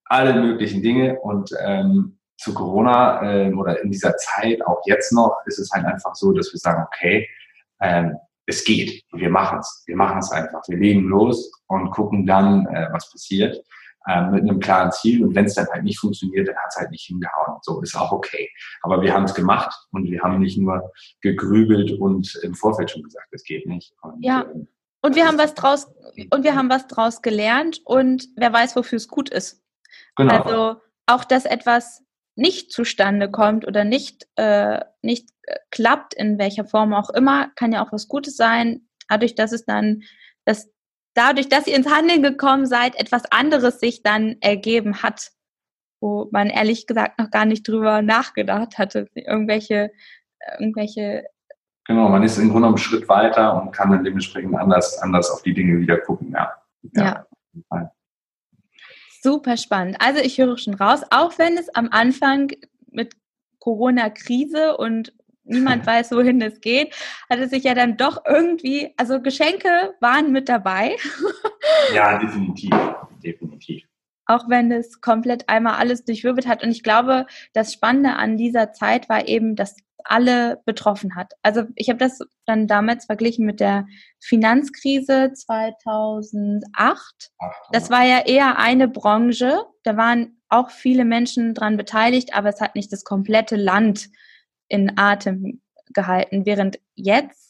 [0.05, 5.35] alle möglichen Dinge und ähm, zu Corona äh, oder in dieser Zeit, auch jetzt noch,
[5.47, 7.27] ist es halt einfach so, dass wir sagen, okay,
[7.81, 8.15] ähm,
[8.47, 9.03] es geht.
[9.11, 9.83] Wir machen es.
[9.85, 10.61] Wir machen es einfach.
[10.67, 13.61] Wir legen los und gucken dann, äh, was passiert
[14.07, 15.23] äh, mit einem klaren Ziel.
[15.23, 17.59] Und wenn es dann halt nicht funktioniert, dann hat es halt nicht hingehauen.
[17.61, 18.49] So ist auch okay.
[18.81, 20.91] Aber wir haben es gemacht und wir haben nicht nur
[21.21, 23.93] gegrübelt und im Vorfeld schon gesagt, es geht nicht.
[24.01, 24.43] Und, ja.
[24.43, 24.65] Äh,
[25.01, 25.87] und wir haben was draus
[26.31, 29.61] und wir haben was draus gelernt und wer weiß, wofür es gut ist.
[30.15, 30.41] Genau.
[30.41, 32.03] Also auch, dass etwas
[32.37, 37.73] nicht zustande kommt oder nicht, äh, nicht äh, klappt, in welcher Form auch immer, kann
[37.73, 38.87] ja auch was Gutes sein.
[39.09, 40.03] Dadurch, dass es dann,
[40.45, 40.69] dass
[41.15, 45.31] dadurch, dass ihr ins Handeln gekommen seid, etwas anderes sich dann ergeben hat,
[45.99, 49.07] wo man ehrlich gesagt noch gar nicht drüber nachgedacht hatte.
[49.15, 49.91] Irgendwelche,
[50.59, 51.25] irgendwelche
[51.85, 55.41] Genau, man ist im Grunde einen Schritt weiter und kann dann dementsprechend anders, anders auf
[55.41, 56.31] die Dinge wieder gucken.
[56.31, 56.51] Ja.
[56.93, 57.25] ja.
[57.71, 57.91] ja.
[59.27, 59.97] Super spannend.
[59.99, 62.49] Also ich höre schon raus, auch wenn es am Anfang
[62.89, 63.13] mit
[63.59, 65.11] Corona-Krise und
[65.43, 66.95] niemand weiß, wohin es geht,
[67.29, 70.95] hat es sich ja dann doch irgendwie, also Geschenke waren mit dabei.
[71.93, 72.71] ja, definitiv,
[73.21, 73.83] definitiv.
[74.27, 76.63] Auch wenn es komplett einmal alles durchwirbelt hat.
[76.63, 79.75] Und ich glaube, das Spannende an dieser Zeit war eben, dass
[80.09, 81.33] alle betroffen hat.
[81.41, 83.85] Also ich habe das dann damals verglichen mit der
[84.19, 87.31] Finanzkrise 2008.
[87.71, 92.61] Das war ja eher eine Branche, da waren auch viele Menschen dran beteiligt, aber es
[92.61, 94.09] hat nicht das komplette Land
[94.69, 95.61] in Atem
[95.93, 97.46] gehalten, während jetzt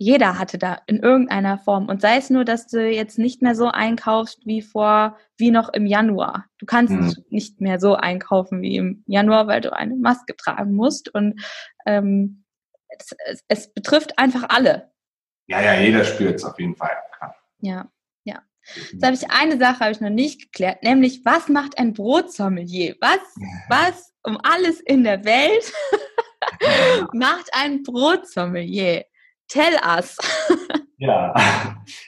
[0.00, 1.86] jeder hatte da in irgendeiner Form.
[1.90, 5.68] Und sei es nur, dass du jetzt nicht mehr so einkaufst wie vor, wie noch
[5.74, 6.46] im Januar.
[6.56, 7.12] Du kannst mhm.
[7.28, 11.14] nicht mehr so einkaufen wie im Januar, weil du eine Maske tragen musst.
[11.14, 11.44] Und
[11.84, 12.44] ähm,
[12.88, 14.90] es, es, es betrifft einfach alle.
[15.48, 16.96] Ja, ja, jeder spürt es auf jeden Fall.
[17.58, 17.90] Ja,
[18.24, 18.40] ja.
[18.92, 22.96] Jetzt habe ich eine Sache habe ich noch nicht geklärt, nämlich was macht ein Brotsommelier?
[23.02, 23.18] Was,
[23.68, 25.70] was um alles in der Welt
[27.12, 29.04] macht ein Brotsommelier?
[29.50, 30.16] Tell us.
[30.98, 31.34] ja,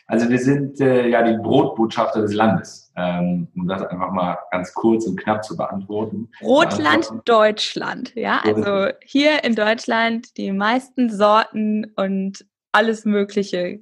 [0.07, 4.73] also wir sind äh, ja die Brotbotschafter des Landes, ähm, um das einfach mal ganz
[4.73, 6.31] kurz und knapp zu beantworten.
[6.41, 13.81] Brotland Deutschland, ja, also hier in Deutschland die meisten Sorten und alles Mögliche.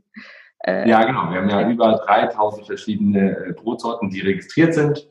[0.60, 1.30] Äh, ja, genau.
[1.30, 5.06] Wir haben ja über 3000 verschiedene äh, Brotsorten, die registriert sind.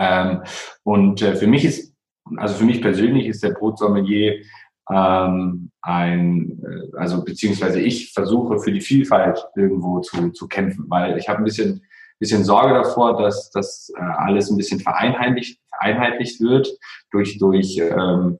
[0.00, 0.42] Ähm,
[0.82, 1.94] und äh, für mich ist,
[2.36, 4.42] also für mich persönlich ist der Brotsommelier
[4.90, 11.18] ähm, ein, äh, also beziehungsweise ich versuche für die Vielfalt irgendwo zu, zu kämpfen, weil
[11.18, 11.84] ich habe ein bisschen,
[12.18, 16.68] bisschen Sorge davor, dass das äh, alles ein bisschen vereinheitlicht, vereinheitlicht wird
[17.10, 18.38] durch, durch ähm,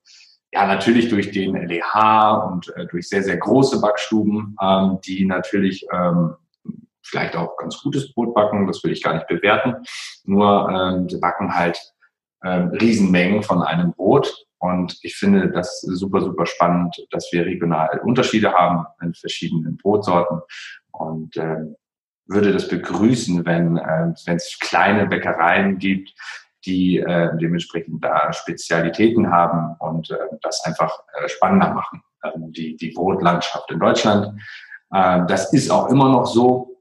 [0.53, 5.87] ja natürlich durch den LEH und äh, durch sehr, sehr große Backstuben, ähm, die natürlich
[5.93, 6.37] ähm,
[7.03, 9.75] vielleicht auch ganz gutes Brot backen, das will ich gar nicht bewerten.
[10.25, 11.79] Nur ähm, sie backen halt
[12.49, 18.53] Riesenmengen von einem Brot und ich finde das super, super spannend, dass wir regional Unterschiede
[18.53, 20.41] haben in verschiedenen Brotsorten
[20.93, 21.67] und äh,
[22.27, 26.15] würde das begrüßen, wenn äh, es kleine Bäckereien gibt,
[26.65, 32.03] die äh, dementsprechend da Spezialitäten haben und äh, das einfach äh, spannender machen.
[32.21, 34.41] Also die, die Brotlandschaft in Deutschland.
[34.93, 36.74] Äh, das ist auch immer noch so.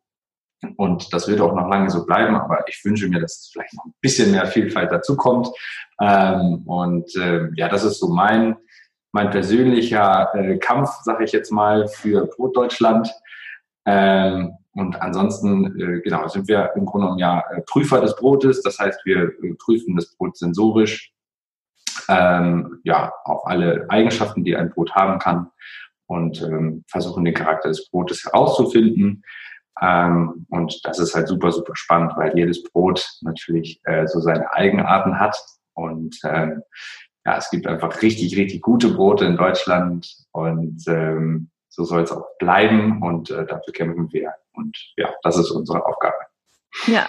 [0.78, 3.86] Und das wird auch noch lange so bleiben, aber ich wünsche mir, dass vielleicht noch
[3.86, 5.50] ein bisschen mehr Vielfalt dazu kommt.
[6.00, 8.56] Ähm, und äh, ja, das ist so mein,
[9.12, 13.14] mein persönlicher äh, Kampf, sage ich jetzt mal, für Brotdeutschland.
[13.86, 18.62] Ähm, und ansonsten, äh, genau, sind wir im Grunde genommen ja äh, Prüfer des Brotes.
[18.64, 21.12] Das heißt, wir äh, prüfen das Brot sensorisch,
[22.10, 25.52] ähm, ja, auf alle Eigenschaften, die ein Brot haben kann
[26.08, 29.24] und ähm, versuchen den Charakter des Brotes herauszufinden.
[29.82, 34.52] Ähm, und das ist halt super, super spannend, weil jedes Brot natürlich äh, so seine
[34.54, 35.38] Eigenarten hat.
[35.74, 36.64] Und ähm,
[37.26, 42.12] ja, es gibt einfach richtig, richtig gute Brote in Deutschland und ähm, so soll es
[42.12, 44.34] auch bleiben und äh, dafür kämpfen wir.
[44.54, 46.16] Und ja, das ist unsere Aufgabe.
[46.86, 47.08] Ja.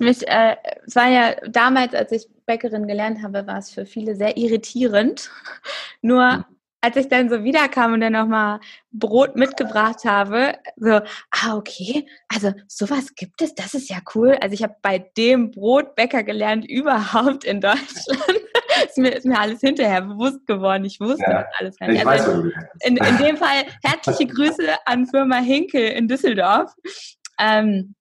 [0.00, 4.16] Mich, äh, es war ja damals, als ich Bäckerin gelernt habe, war es für viele
[4.16, 5.30] sehr irritierend.
[6.02, 6.44] Nur hm
[6.82, 8.58] als ich dann so wiederkam und dann nochmal
[8.90, 14.36] Brot mitgebracht habe, so, ah, okay, also sowas gibt es, das ist ja cool.
[14.40, 18.42] Also ich habe bei dem Brotbäcker gelernt, überhaupt in Deutschland.
[18.84, 20.84] ist, mir, ist mir alles hinterher bewusst geworden.
[20.84, 22.00] Ich wusste ja, das alles gar nicht.
[22.00, 22.52] Ich also weiß,
[22.84, 26.74] in, in, dem Fall herzliche Grüße an Firma Hinkel in Düsseldorf.
[27.38, 27.94] Ähm,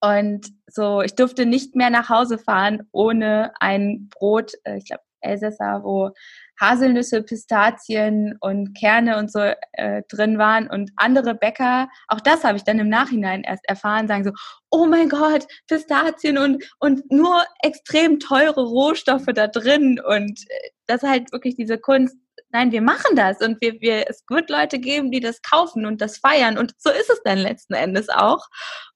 [0.00, 5.02] und so, ich durfte nicht mehr nach Hause fahren ohne ein Brot, äh, ich glaube
[5.20, 6.12] Elsässer, wo
[6.60, 9.40] Haselnüsse, Pistazien und Kerne und so
[9.72, 10.68] äh, drin waren.
[10.68, 14.32] Und andere Bäcker, auch das habe ich dann im Nachhinein erst erfahren, sagen so,
[14.70, 20.00] oh mein Gott, Pistazien und, und nur extrem teure Rohstoffe da drin.
[20.00, 22.16] Und äh, das ist halt wirklich diese Kunst,
[22.50, 26.00] nein, wir machen das und wir, wir, es wird Leute geben, die das kaufen und
[26.00, 26.58] das feiern.
[26.58, 28.46] Und so ist es dann letzten Endes auch.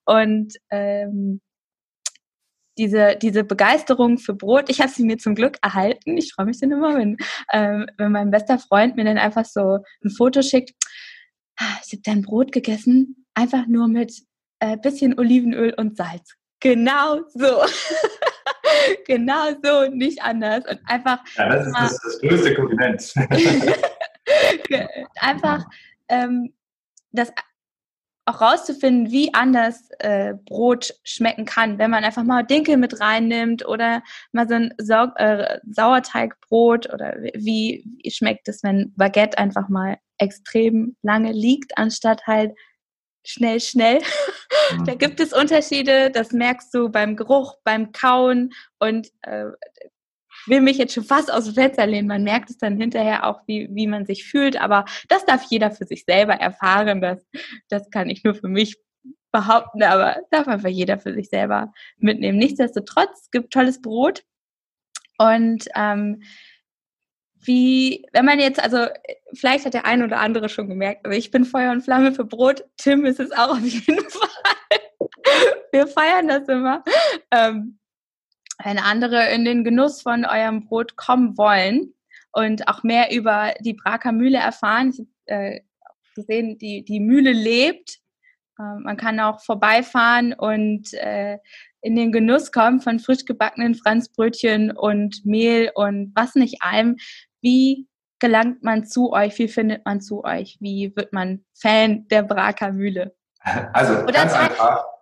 [0.04, 1.40] Und ähm,
[2.80, 6.16] diese, diese Begeisterung für Brot, ich habe sie mir zum Glück erhalten.
[6.16, 7.18] Ich freue mich dann immer, wenn,
[7.52, 10.72] ähm, wenn mein bester Freund mir dann einfach so ein Foto schickt.
[11.58, 14.14] Ah, ich habe dein Brot gegessen, einfach nur mit
[14.60, 16.32] äh, bisschen Olivenöl und Salz.
[16.60, 17.62] Genau so.
[19.06, 20.64] genau so, nicht anders.
[20.66, 21.22] Und einfach.
[21.36, 23.12] Ja, das ist das, das größte Kompliment.
[25.20, 25.66] einfach
[26.08, 26.54] ähm,
[27.12, 27.30] das
[28.30, 33.66] auch rauszufinden, wie anders äh, Brot schmecken kann, wenn man einfach mal Dinkel mit reinnimmt
[33.66, 34.02] oder
[34.32, 39.98] mal so ein Sau äh, Sauerteigbrot oder wie, wie schmeckt es, wenn Baguette einfach mal
[40.18, 42.52] extrem lange liegt, anstatt halt
[43.24, 44.00] schnell, schnell.
[44.86, 49.46] da gibt es Unterschiede, das merkst du beim Geruch, beim Kauen und äh,
[50.46, 52.08] will mich jetzt schon fast aus dem Fenster lehnen.
[52.08, 54.60] Man merkt es dann hinterher auch, wie, wie man sich fühlt.
[54.60, 57.00] Aber das darf jeder für sich selber erfahren.
[57.00, 57.26] Das,
[57.68, 58.76] das kann ich nur für mich
[59.32, 62.38] behaupten, aber darf einfach jeder für sich selber mitnehmen.
[62.38, 64.24] Nichtsdestotrotz, es gibt tolles Brot.
[65.18, 66.22] Und ähm,
[67.42, 68.86] wie, wenn man jetzt, also
[69.34, 72.24] vielleicht hat der ein oder andere schon gemerkt, aber ich bin Feuer und Flamme für
[72.24, 72.64] Brot.
[72.76, 74.80] Tim ist es auch auf jeden Fall.
[75.72, 76.84] Wir feiern das immer.
[77.30, 77.79] Ähm,
[78.64, 81.94] wenn andere in den Genuss von eurem Brot kommen wollen
[82.32, 84.90] und auch mehr über die Braker Mühle erfahren.
[84.90, 85.60] Ich habe äh,
[86.14, 87.98] gesehen, die, die Mühle lebt.
[88.58, 91.38] Äh, man kann auch vorbeifahren und äh,
[91.82, 96.96] in den Genuss kommen von frisch gebackenen Franzbrötchen und Mehl und was nicht allem.
[97.40, 97.88] Wie
[98.18, 99.38] gelangt man zu euch?
[99.38, 100.58] Wie findet man zu euch?
[100.60, 103.14] Wie wird man Fan der Braker Mühle?
[103.72, 104.50] Also, Oder Teil,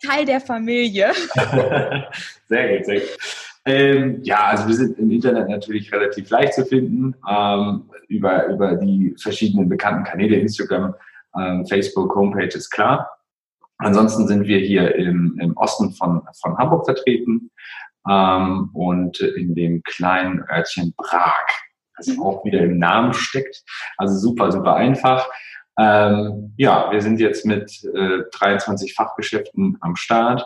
[0.07, 1.13] Teil, der Familie.
[2.49, 3.19] sehr gut, sehr gut.
[3.65, 8.77] Ähm, ja, also wir sind im Internet natürlich relativ leicht zu finden, ähm, über, über
[8.77, 10.95] die verschiedenen bekannten Kanäle, Instagram,
[11.39, 13.11] ähm, Facebook, Homepage ist klar.
[13.79, 17.51] Ansonsten sind wir hier im, im Osten von, von Hamburg vertreten
[18.09, 21.47] ähm, und in dem kleinen Örtchen Prag,
[21.97, 23.63] das auch wieder im Namen steckt.
[23.99, 25.29] Also super, super einfach.
[25.79, 30.45] Ähm, ja, wir sind jetzt mit äh, 23 Fachgeschäften am Start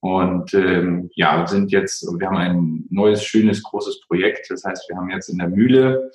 [0.00, 4.50] und ähm, ja, sind jetzt, wir haben ein neues, schönes, großes Projekt.
[4.50, 6.10] Das heißt, wir haben jetzt in der Mühle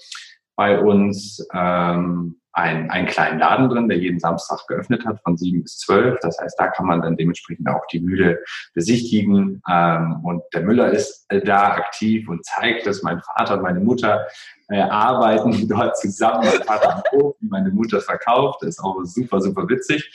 [0.56, 5.64] bei uns ähm, ein, einen kleinen Laden drin, der jeden Samstag geöffnet hat von sieben
[5.64, 6.20] bis zwölf.
[6.22, 8.40] Das heißt, da kann man dann dementsprechend auch die Mühle
[8.74, 9.62] besichtigen.
[9.70, 13.80] Ähm, und der Müller ist äh, da aktiv und zeigt, dass mein Vater und meine
[13.80, 14.26] Mutter
[14.70, 16.46] äh, arbeiten dort zusammen.
[16.46, 18.62] Mein Vater am Hof, meine Mutter verkauft.
[18.62, 20.12] Das ist auch super, super witzig.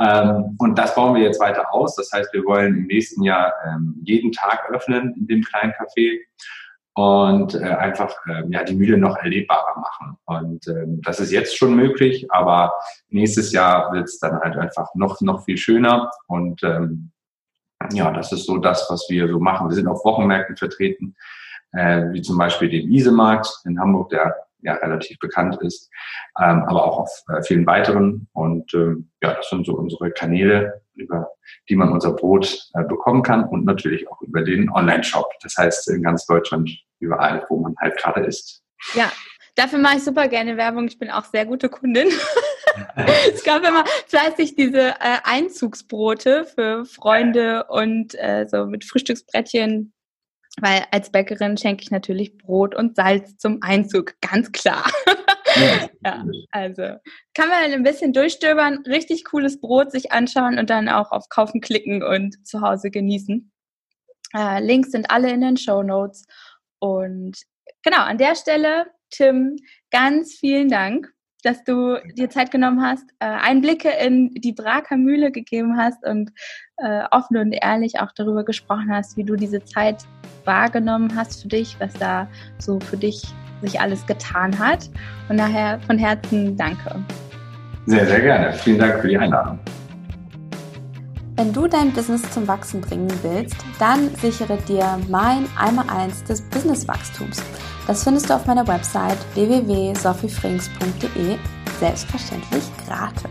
[0.00, 1.96] Ähm, und das bauen wir jetzt weiter aus.
[1.96, 6.18] Das heißt, wir wollen im nächsten Jahr ähm, jeden Tag öffnen in dem kleinen Café
[6.94, 10.18] und äh, einfach äh, ja, die Mühle noch erlebbarer machen.
[10.24, 12.72] Und ähm, das ist jetzt schon möglich, aber
[13.08, 16.10] nächstes Jahr wird es dann halt einfach noch, noch viel schöner.
[16.26, 17.12] Und ähm,
[17.92, 19.68] ja, das ist so das, was wir so machen.
[19.68, 21.16] Wir sind auf Wochenmärkten vertreten,
[21.72, 25.90] äh, wie zum Beispiel dem Isemarkt in Hamburg, der ja relativ bekannt ist,
[26.40, 28.28] ähm, aber auch auf äh, vielen weiteren.
[28.32, 30.81] Und ähm, ja, das sind so unsere Kanäle.
[30.94, 31.30] Über
[31.68, 35.30] die man unser Brot äh, bekommen kann und natürlich auch über den Online-Shop.
[35.42, 38.62] Das heißt in ganz Deutschland überall, wo man halt gerade ist.
[38.94, 39.10] Ja,
[39.54, 40.86] dafür mache ich super gerne Werbung.
[40.86, 42.08] Ich bin auch sehr gute Kundin.
[43.32, 49.92] es gab immer fleißig diese äh, Einzugsbrote für Freunde und äh, so mit Frühstücksbrettchen
[50.60, 54.84] weil als Bäckerin schenke ich natürlich Brot und Salz zum Einzug, ganz klar.
[56.04, 56.82] ja, also
[57.34, 61.60] kann man ein bisschen durchstöbern, richtig cooles Brot sich anschauen und dann auch auf Kaufen
[61.60, 63.52] klicken und zu Hause genießen.
[64.34, 66.26] Äh, Links sind alle in den Show Notes.
[66.78, 67.36] Und
[67.82, 69.56] genau, an der Stelle, Tim,
[69.90, 75.32] ganz vielen Dank, dass du dir Zeit genommen hast, äh, Einblicke in die Braker Mühle
[75.32, 76.30] gegeben hast und
[76.76, 80.04] äh, offen und ehrlich auch darüber gesprochen hast, wie du diese Zeit
[80.44, 82.28] wahrgenommen hast für dich, was da
[82.58, 83.22] so für dich
[83.62, 84.90] sich alles getan hat.
[85.28, 86.94] Und daher von Herzen danke.
[87.86, 88.52] Sehr, sehr gerne.
[88.52, 89.58] Vielen Dank für die Einladung.
[91.36, 96.42] Wenn du dein Business zum Wachsen bringen willst, dann sichere dir mein einmal eins des
[96.42, 97.42] Businesswachstums.
[97.86, 101.36] Das findest du auf meiner Website www.sophiefrings.de
[101.80, 103.30] selbstverständlich gratis.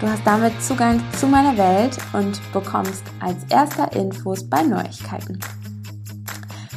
[0.00, 5.38] Du hast damit Zugang zu meiner Welt und bekommst als erster Infos bei Neuigkeiten.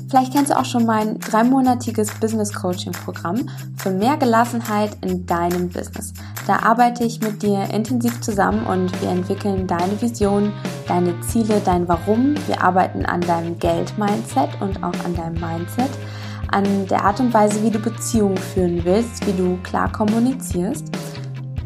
[0.10, 3.48] Vielleicht kennst du auch schon mein dreimonatiges Business Coaching Programm
[3.78, 6.14] für mehr Gelassenheit in deinem Business.
[6.48, 10.52] Da arbeite ich mit dir intensiv zusammen und wir entwickeln deine Vision,
[10.88, 12.34] deine Ziele, dein Warum.
[12.48, 15.92] Wir arbeiten an deinem Geld-Mindset und auch an deinem Mindset,
[16.52, 20.88] an der Art und Weise, wie du Beziehungen führen willst, wie du klar kommunizierst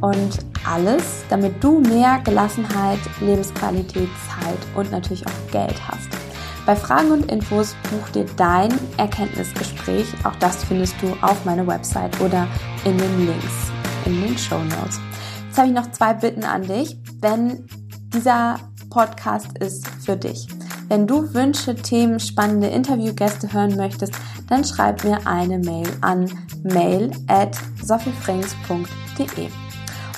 [0.01, 0.39] und
[0.69, 6.22] alles, damit du mehr Gelassenheit, Lebensqualität, Zeit und natürlich auch Geld hast.
[6.65, 10.07] Bei Fragen und Infos buch dir dein Erkenntnisgespräch.
[10.23, 12.47] Auch das findest du auf meiner Website oder
[12.85, 13.71] in den Links
[14.05, 14.99] in den Show Notes.
[15.47, 17.67] Jetzt habe ich noch zwei Bitten an dich, wenn
[18.13, 18.59] dieser
[18.89, 20.47] Podcast ist für dich.
[20.87, 24.13] Wenn du Wünsche, Themen, spannende Interviewgäste hören möchtest,
[24.49, 26.29] dann schreib mir eine Mail an
[26.63, 29.47] mail at sophiefrings.de.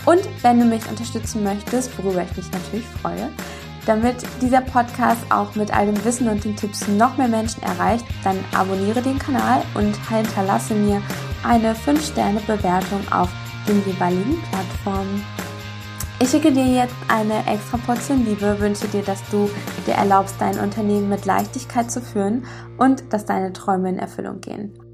[0.05, 3.29] Und wenn du mich unterstützen möchtest, worüber ich mich natürlich freue,
[3.86, 8.05] damit dieser Podcast auch mit all dem Wissen und den Tipps noch mehr Menschen erreicht,
[8.23, 11.01] dann abonniere den Kanal und hinterlasse mir
[11.43, 13.29] eine 5-Sterne-Bewertung auf
[13.67, 15.23] den jeweiligen Plattformen.
[16.19, 19.49] Ich schicke dir jetzt eine extra Portion Liebe, wünsche dir, dass du
[19.86, 22.45] dir erlaubst, dein Unternehmen mit Leichtigkeit zu führen
[22.77, 24.84] und dass deine Träume in Erfüllung gehen.